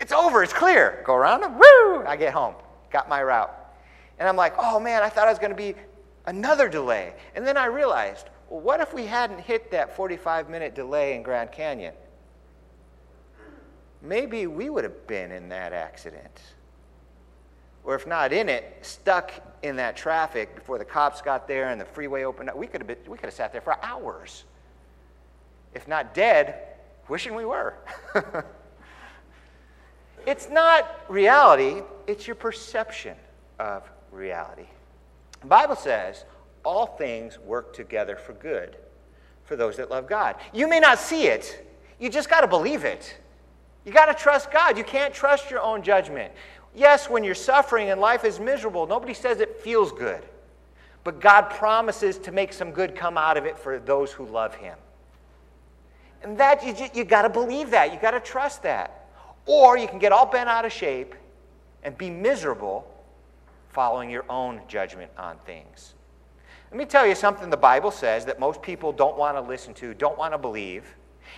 It's 0.00 0.12
over, 0.12 0.42
it's 0.42 0.52
clear. 0.52 1.02
Go 1.04 1.14
around 1.14 1.42
them, 1.42 1.58
woo! 1.58 2.04
I 2.06 2.16
get 2.16 2.32
home, 2.32 2.54
got 2.90 3.08
my 3.08 3.22
route. 3.22 3.54
And 4.18 4.28
I'm 4.28 4.36
like, 4.36 4.54
oh 4.58 4.78
man, 4.78 5.02
I 5.02 5.08
thought 5.08 5.26
I 5.26 5.30
was 5.30 5.38
going 5.38 5.50
to 5.50 5.56
be 5.56 5.74
another 6.26 6.68
delay. 6.68 7.14
And 7.34 7.46
then 7.46 7.56
I 7.56 7.66
realized, 7.66 8.28
well, 8.48 8.60
what 8.60 8.80
if 8.80 8.92
we 8.92 9.06
hadn't 9.06 9.40
hit 9.40 9.70
that 9.70 9.96
45 9.96 10.48
minute 10.50 10.74
delay 10.74 11.14
in 11.14 11.22
Grand 11.22 11.52
Canyon? 11.52 11.94
Maybe 14.02 14.46
we 14.46 14.68
would 14.68 14.84
have 14.84 15.06
been 15.06 15.32
in 15.32 15.48
that 15.48 15.72
accident. 15.72 16.40
Or 17.84 17.94
if 17.94 18.06
not 18.06 18.32
in 18.32 18.48
it, 18.48 18.78
stuck 18.82 19.32
in 19.62 19.76
that 19.76 19.96
traffic 19.96 20.54
before 20.54 20.78
the 20.78 20.84
cops 20.84 21.22
got 21.22 21.48
there 21.48 21.70
and 21.70 21.80
the 21.80 21.84
freeway 21.84 22.24
opened 22.24 22.50
up. 22.50 22.56
We 22.56 22.66
could 22.66 22.80
have, 22.80 22.88
been, 22.88 22.98
we 23.06 23.16
could 23.16 23.26
have 23.26 23.34
sat 23.34 23.52
there 23.52 23.60
for 23.60 23.82
hours. 23.82 24.44
If 25.74 25.88
not 25.88 26.14
dead, 26.14 26.54
wishing 27.08 27.34
we 27.34 27.44
were. 27.44 27.74
it's 30.26 30.48
not 30.48 30.88
reality, 31.08 31.82
it's 32.06 32.26
your 32.26 32.36
perception 32.36 33.16
of 33.58 33.88
reality. 34.12 34.66
The 35.40 35.46
Bible 35.46 35.76
says 35.76 36.24
all 36.64 36.86
things 36.86 37.38
work 37.38 37.74
together 37.74 38.16
for 38.16 38.32
good 38.32 38.76
for 39.44 39.56
those 39.56 39.76
that 39.76 39.90
love 39.90 40.08
God. 40.08 40.36
You 40.52 40.68
may 40.68 40.80
not 40.80 40.98
see 40.98 41.26
it, 41.26 41.66
you 41.98 42.08
just 42.08 42.30
got 42.30 42.40
to 42.40 42.46
believe 42.46 42.84
it. 42.84 43.18
You 43.84 43.92
got 43.92 44.06
to 44.06 44.14
trust 44.14 44.50
God. 44.50 44.78
You 44.78 44.84
can't 44.84 45.12
trust 45.12 45.50
your 45.50 45.60
own 45.60 45.82
judgment. 45.82 46.32
Yes, 46.74 47.08
when 47.08 47.22
you're 47.22 47.34
suffering 47.34 47.90
and 47.90 48.00
life 48.00 48.24
is 48.24 48.40
miserable, 48.40 48.86
nobody 48.86 49.14
says 49.14 49.40
it 49.40 49.60
feels 49.60 49.92
good. 49.92 50.22
But 51.04 51.20
God 51.20 51.50
promises 51.50 52.18
to 52.18 52.32
make 52.32 52.52
some 52.52 52.72
good 52.72 52.96
come 52.96 53.18
out 53.18 53.36
of 53.36 53.44
it 53.44 53.58
for 53.58 53.78
those 53.78 54.10
who 54.10 54.24
love 54.24 54.54
Him. 54.54 54.76
And 56.22 56.38
that, 56.38 56.64
you, 56.66 56.88
you 56.94 57.04
got 57.04 57.22
to 57.22 57.28
believe 57.28 57.70
that. 57.70 57.92
You 57.92 58.00
got 58.00 58.12
to 58.12 58.20
trust 58.20 58.62
that. 58.62 59.03
Or 59.46 59.76
you 59.76 59.86
can 59.86 59.98
get 59.98 60.12
all 60.12 60.26
bent 60.26 60.48
out 60.48 60.64
of 60.64 60.72
shape 60.72 61.14
and 61.82 61.96
be 61.96 62.10
miserable 62.10 62.90
following 63.68 64.08
your 64.08 64.24
own 64.30 64.60
judgment 64.68 65.10
on 65.18 65.36
things. 65.44 65.94
Let 66.70 66.78
me 66.78 66.86
tell 66.86 67.06
you 67.06 67.14
something 67.14 67.50
the 67.50 67.56
Bible 67.56 67.90
says 67.90 68.24
that 68.24 68.40
most 68.40 68.62
people 68.62 68.92
don't 68.92 69.16
want 69.16 69.36
to 69.36 69.40
listen 69.40 69.74
to, 69.74 69.94
don't 69.94 70.18
want 70.18 70.32
to 70.32 70.38
believe, 70.38 70.96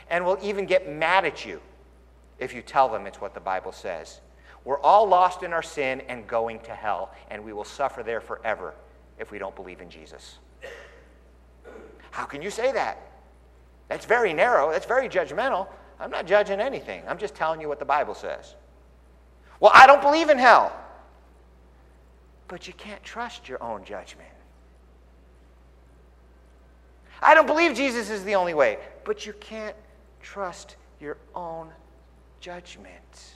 and 0.08 0.24
will 0.24 0.38
even 0.42 0.66
get 0.66 0.90
mad 0.90 1.24
at 1.24 1.44
you 1.44 1.60
if 2.38 2.54
you 2.54 2.62
tell 2.62 2.88
them 2.88 3.06
it's 3.06 3.20
what 3.20 3.34
the 3.34 3.40
Bible 3.40 3.72
says. 3.72 4.20
We're 4.64 4.80
all 4.80 5.06
lost 5.06 5.42
in 5.42 5.52
our 5.52 5.62
sin 5.62 6.02
and 6.08 6.26
going 6.26 6.60
to 6.60 6.74
hell, 6.74 7.12
and 7.30 7.44
we 7.44 7.52
will 7.52 7.64
suffer 7.64 8.02
there 8.02 8.20
forever 8.20 8.74
if 9.18 9.30
we 9.30 9.38
don't 9.38 9.54
believe 9.54 9.80
in 9.80 9.88
Jesus. 9.88 10.38
How 12.10 12.24
can 12.24 12.42
you 12.42 12.50
say 12.50 12.72
that? 12.72 12.98
That's 13.88 14.06
very 14.06 14.32
narrow, 14.32 14.70
that's 14.70 14.86
very 14.86 15.08
judgmental. 15.08 15.68
I'm 15.98 16.10
not 16.10 16.26
judging 16.26 16.60
anything, 16.60 17.02
I'm 17.08 17.18
just 17.18 17.34
telling 17.34 17.60
you 17.60 17.68
what 17.68 17.78
the 17.78 17.84
Bible 17.84 18.14
says. 18.14 18.54
Well, 19.60 19.72
I 19.74 19.86
don't 19.86 20.02
believe 20.02 20.28
in 20.28 20.38
hell. 20.38 20.74
But 22.48 22.66
you 22.66 22.74
can't 22.74 23.02
trust 23.02 23.48
your 23.48 23.62
own 23.62 23.84
judgment. 23.84 24.28
I 27.20 27.34
don't 27.34 27.46
believe 27.46 27.74
Jesus 27.74 28.10
is 28.10 28.24
the 28.24 28.34
only 28.34 28.54
way, 28.54 28.78
but 29.04 29.26
you 29.26 29.32
can't 29.34 29.74
trust 30.20 30.76
your 31.00 31.16
own 31.34 31.70
judgment. 32.40 33.34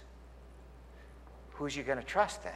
who's 1.55 1.77
you 1.77 1.83
going 1.83 1.99
to 1.99 2.05
trust 2.05 2.45
then? 2.45 2.53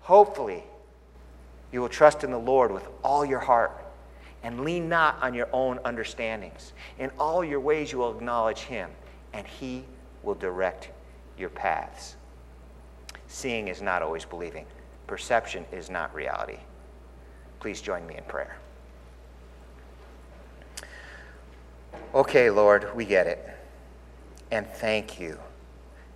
Hopefully, 0.00 0.62
you 1.72 1.80
will 1.80 1.88
trust 1.88 2.24
in 2.24 2.30
the 2.30 2.38
Lord 2.38 2.70
with 2.70 2.86
all 3.02 3.24
your 3.24 3.40
heart 3.40 3.87
and 4.42 4.64
lean 4.64 4.88
not 4.88 5.22
on 5.22 5.34
your 5.34 5.48
own 5.52 5.78
understandings. 5.84 6.72
In 6.98 7.10
all 7.18 7.44
your 7.44 7.60
ways, 7.60 7.92
you 7.92 7.98
will 7.98 8.16
acknowledge 8.16 8.60
Him, 8.60 8.90
and 9.32 9.46
He 9.46 9.84
will 10.22 10.34
direct 10.34 10.90
your 11.36 11.50
paths. 11.50 12.16
Seeing 13.26 13.68
is 13.68 13.82
not 13.82 14.02
always 14.02 14.24
believing, 14.24 14.66
perception 15.06 15.64
is 15.72 15.90
not 15.90 16.14
reality. 16.14 16.58
Please 17.60 17.80
join 17.80 18.06
me 18.06 18.16
in 18.16 18.24
prayer. 18.24 18.56
Okay, 22.14 22.48
Lord, 22.50 22.94
we 22.94 23.04
get 23.04 23.26
it. 23.26 23.50
And 24.50 24.66
thank 24.66 25.20
you. 25.20 25.38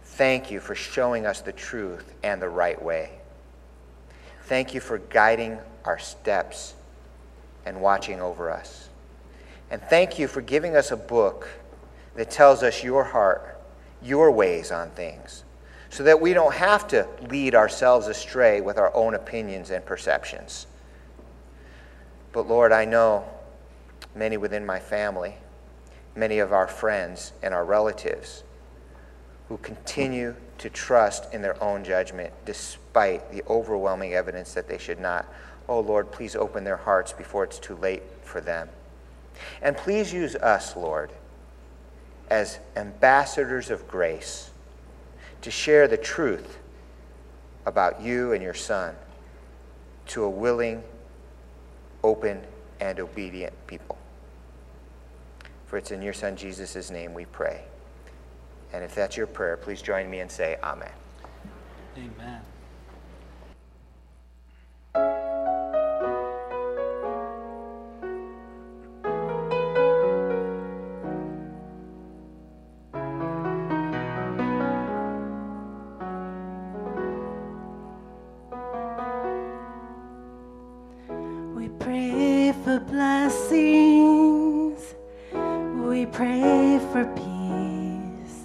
Thank 0.04 0.50
you 0.50 0.60
for 0.60 0.74
showing 0.74 1.26
us 1.26 1.40
the 1.40 1.52
truth 1.52 2.14
and 2.22 2.40
the 2.40 2.48
right 2.48 2.80
way. 2.82 3.10
Thank 4.44 4.74
you 4.74 4.80
for 4.80 4.98
guiding 4.98 5.58
our 5.84 5.98
steps 5.98 6.74
and 7.66 7.80
watching 7.80 8.20
over 8.20 8.50
us. 8.50 8.88
And 9.70 9.80
thank 9.82 10.18
you 10.18 10.28
for 10.28 10.40
giving 10.40 10.76
us 10.76 10.90
a 10.90 10.96
book 10.96 11.48
that 12.14 12.30
tells 12.30 12.62
us 12.62 12.82
your 12.82 13.04
heart, 13.04 13.58
your 14.02 14.30
ways 14.30 14.70
on 14.70 14.90
things, 14.90 15.44
so 15.88 16.02
that 16.04 16.20
we 16.20 16.34
don't 16.34 16.54
have 16.54 16.86
to 16.88 17.06
lead 17.30 17.54
ourselves 17.54 18.06
astray 18.06 18.60
with 18.60 18.78
our 18.78 18.94
own 18.94 19.14
opinions 19.14 19.70
and 19.70 19.84
perceptions. 19.84 20.66
But 22.32 22.48
Lord, 22.48 22.72
I 22.72 22.84
know 22.84 23.24
many 24.14 24.36
within 24.36 24.66
my 24.66 24.78
family, 24.78 25.36
many 26.14 26.38
of 26.38 26.52
our 26.52 26.66
friends 26.66 27.32
and 27.42 27.54
our 27.54 27.64
relatives 27.64 28.42
who 29.48 29.56
continue 29.58 30.34
to 30.58 30.70
trust 30.70 31.32
in 31.34 31.42
their 31.42 31.62
own 31.62 31.84
judgment 31.84 32.32
despite 32.44 33.30
the 33.32 33.42
overwhelming 33.48 34.14
evidence 34.14 34.54
that 34.54 34.68
they 34.68 34.78
should 34.78 35.00
not. 35.00 35.26
Oh 35.72 35.80
Lord, 35.80 36.12
please 36.12 36.36
open 36.36 36.64
their 36.64 36.76
hearts 36.76 37.14
before 37.14 37.44
it's 37.44 37.58
too 37.58 37.76
late 37.76 38.02
for 38.20 38.42
them. 38.42 38.68
And 39.62 39.74
please 39.74 40.12
use 40.12 40.36
us, 40.36 40.76
Lord, 40.76 41.10
as 42.28 42.58
ambassadors 42.76 43.70
of 43.70 43.88
grace 43.88 44.50
to 45.40 45.50
share 45.50 45.88
the 45.88 45.96
truth 45.96 46.58
about 47.64 48.02
you 48.02 48.34
and 48.34 48.42
your 48.42 48.52
Son 48.52 48.94
to 50.08 50.24
a 50.24 50.28
willing, 50.28 50.82
open, 52.04 52.42
and 52.78 53.00
obedient 53.00 53.54
people. 53.66 53.96
For 55.64 55.78
it's 55.78 55.90
in 55.90 56.02
your 56.02 56.12
Son 56.12 56.36
Jesus' 56.36 56.90
name 56.90 57.14
we 57.14 57.24
pray. 57.24 57.64
And 58.74 58.84
if 58.84 58.94
that's 58.94 59.16
your 59.16 59.26
prayer, 59.26 59.56
please 59.56 59.80
join 59.80 60.10
me 60.10 60.20
and 60.20 60.30
say 60.30 60.58
Amen. 60.62 60.92
Amen. 61.96 62.42
Pray 82.22 82.52
for 82.64 82.78
blessings. 82.80 84.80
We 85.88 86.06
pray 86.06 86.80
for 86.92 87.04
peace. 87.16 88.40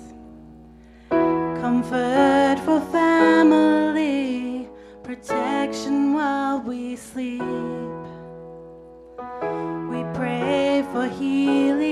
Comfort 1.61 2.57
for 2.65 2.81
family. 2.91 4.67
Protection 5.03 6.13
while 6.13 6.59
we 6.59 6.95
sleep. 6.95 7.41
We 9.91 10.03
pray 10.15 10.83
for 10.91 11.07
healing. 11.07 11.86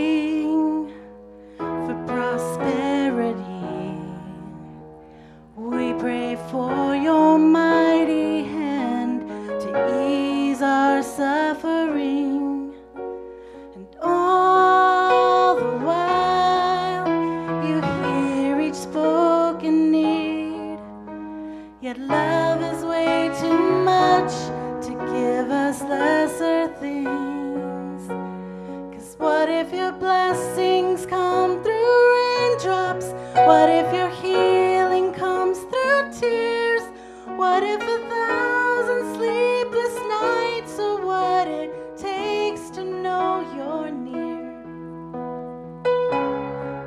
What 33.45 33.69
if 33.69 33.93
your 33.93 34.09
healing 34.09 35.13
comes 35.13 35.59
through 35.59 36.11
tears? 36.19 36.81
What 37.27 37.61
if 37.61 37.79
a 37.79 37.99
thousand 38.09 39.15
sleepless 39.15 39.95
nights 40.19 40.79
are 40.79 41.05
what 41.05 41.47
it 41.47 41.71
takes 41.95 42.71
to 42.71 42.83
know 42.83 43.45
you're 43.55 43.91
near? 43.91 44.49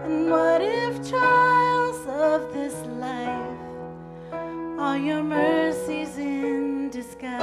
And 0.05 0.29
what 0.29 0.61
if 0.61 1.09
trials 1.09 2.05
of 2.09 2.53
this 2.53 2.75
life 3.07 3.61
are 4.81 4.99
your 4.99 5.23
mercies 5.23 6.19
in 6.19 6.91
disguise? 6.91 7.39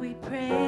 We 0.00 0.14
pray 0.14 0.63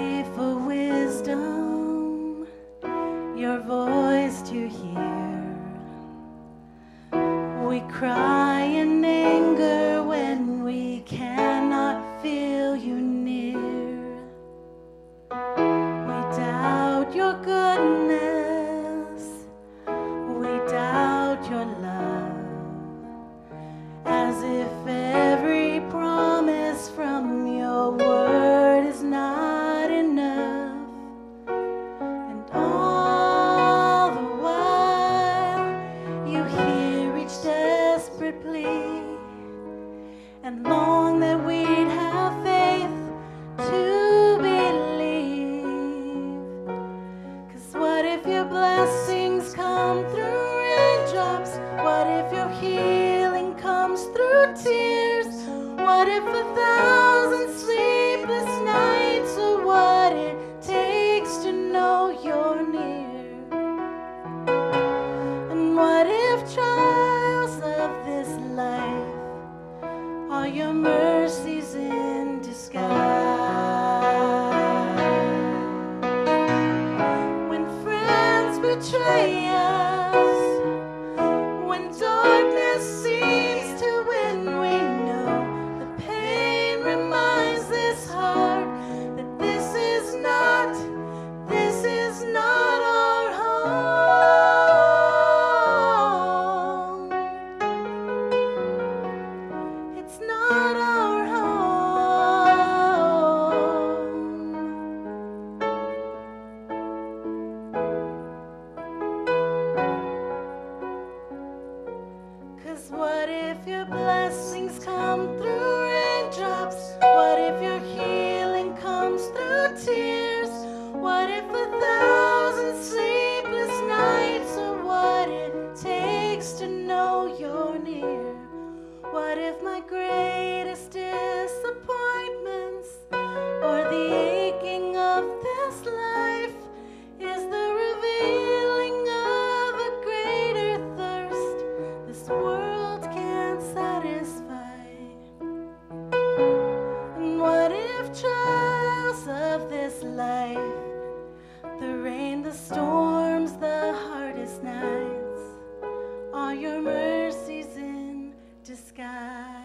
your 156.61 156.81
mercies 156.81 157.77
in 157.77 158.33
disguise? 158.65 159.57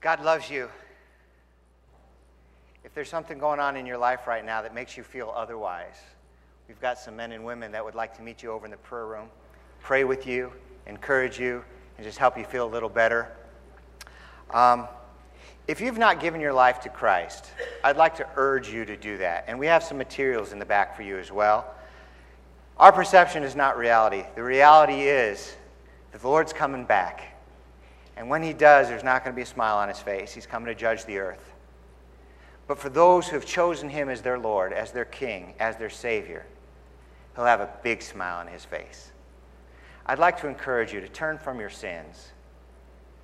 God 0.00 0.24
loves 0.24 0.48
you. 0.50 0.68
There's 2.98 3.08
something 3.08 3.38
going 3.38 3.60
on 3.60 3.76
in 3.76 3.86
your 3.86 3.96
life 3.96 4.26
right 4.26 4.44
now 4.44 4.60
that 4.60 4.74
makes 4.74 4.96
you 4.96 5.04
feel 5.04 5.32
otherwise, 5.32 5.94
we've 6.66 6.80
got 6.80 6.98
some 6.98 7.14
men 7.14 7.30
and 7.30 7.44
women 7.44 7.70
that 7.70 7.84
would 7.84 7.94
like 7.94 8.12
to 8.16 8.22
meet 8.22 8.42
you 8.42 8.50
over 8.50 8.64
in 8.64 8.72
the 8.72 8.76
prayer 8.76 9.06
room, 9.06 9.28
pray 9.80 10.02
with 10.02 10.26
you, 10.26 10.52
encourage 10.88 11.38
you, 11.38 11.62
and 11.96 12.04
just 12.04 12.18
help 12.18 12.36
you 12.36 12.42
feel 12.42 12.66
a 12.66 12.72
little 12.72 12.88
better. 12.88 13.30
Um, 14.50 14.88
if 15.68 15.80
you've 15.80 15.96
not 15.96 16.18
given 16.18 16.40
your 16.40 16.52
life 16.52 16.80
to 16.80 16.88
Christ, 16.88 17.52
I'd 17.84 17.96
like 17.96 18.16
to 18.16 18.26
urge 18.34 18.68
you 18.68 18.84
to 18.84 18.96
do 18.96 19.16
that. 19.18 19.44
And 19.46 19.60
we 19.60 19.66
have 19.68 19.84
some 19.84 19.96
materials 19.96 20.50
in 20.50 20.58
the 20.58 20.66
back 20.66 20.96
for 20.96 21.02
you 21.02 21.18
as 21.18 21.30
well. 21.30 21.72
Our 22.78 22.90
perception 22.90 23.44
is 23.44 23.54
not 23.54 23.78
reality. 23.78 24.24
The 24.34 24.42
reality 24.42 25.02
is 25.02 25.54
that 26.10 26.20
the 26.20 26.28
Lord's 26.28 26.52
coming 26.52 26.84
back. 26.84 27.38
And 28.16 28.28
when 28.28 28.42
he 28.42 28.52
does, 28.52 28.88
there's 28.88 29.04
not 29.04 29.22
going 29.22 29.34
to 29.34 29.36
be 29.36 29.42
a 29.42 29.46
smile 29.46 29.76
on 29.76 29.86
his 29.86 30.00
face. 30.00 30.32
He's 30.32 30.46
coming 30.46 30.66
to 30.66 30.74
judge 30.74 31.04
the 31.04 31.18
earth. 31.18 31.54
But 32.68 32.78
for 32.78 32.90
those 32.90 33.26
who 33.26 33.34
have 33.34 33.46
chosen 33.46 33.88
him 33.88 34.10
as 34.10 34.20
their 34.20 34.38
Lord, 34.38 34.74
as 34.74 34.92
their 34.92 35.06
King, 35.06 35.54
as 35.58 35.76
their 35.76 35.90
Savior, 35.90 36.44
he'll 37.34 37.46
have 37.46 37.60
a 37.60 37.70
big 37.82 38.02
smile 38.02 38.38
on 38.38 38.46
his 38.46 38.64
face. 38.64 39.10
I'd 40.06 40.18
like 40.18 40.38
to 40.42 40.48
encourage 40.48 40.92
you 40.92 41.00
to 41.00 41.08
turn 41.08 41.38
from 41.38 41.58
your 41.58 41.70
sins 41.70 42.28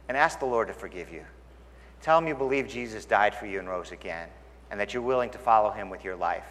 and 0.08 0.16
ask 0.16 0.38
the 0.38 0.46
Lord 0.46 0.68
to 0.68 0.74
forgive 0.74 1.12
you. 1.12 1.24
Tell 2.00 2.18
him 2.18 2.26
you 2.26 2.34
believe 2.34 2.68
Jesus 2.68 3.04
died 3.04 3.34
for 3.34 3.46
you 3.46 3.58
and 3.58 3.68
rose 3.68 3.92
again, 3.92 4.28
and 4.70 4.80
that 4.80 4.92
you're 4.94 5.02
willing 5.02 5.30
to 5.30 5.38
follow 5.38 5.70
him 5.70 5.90
with 5.90 6.04
your 6.04 6.16
life. 6.16 6.46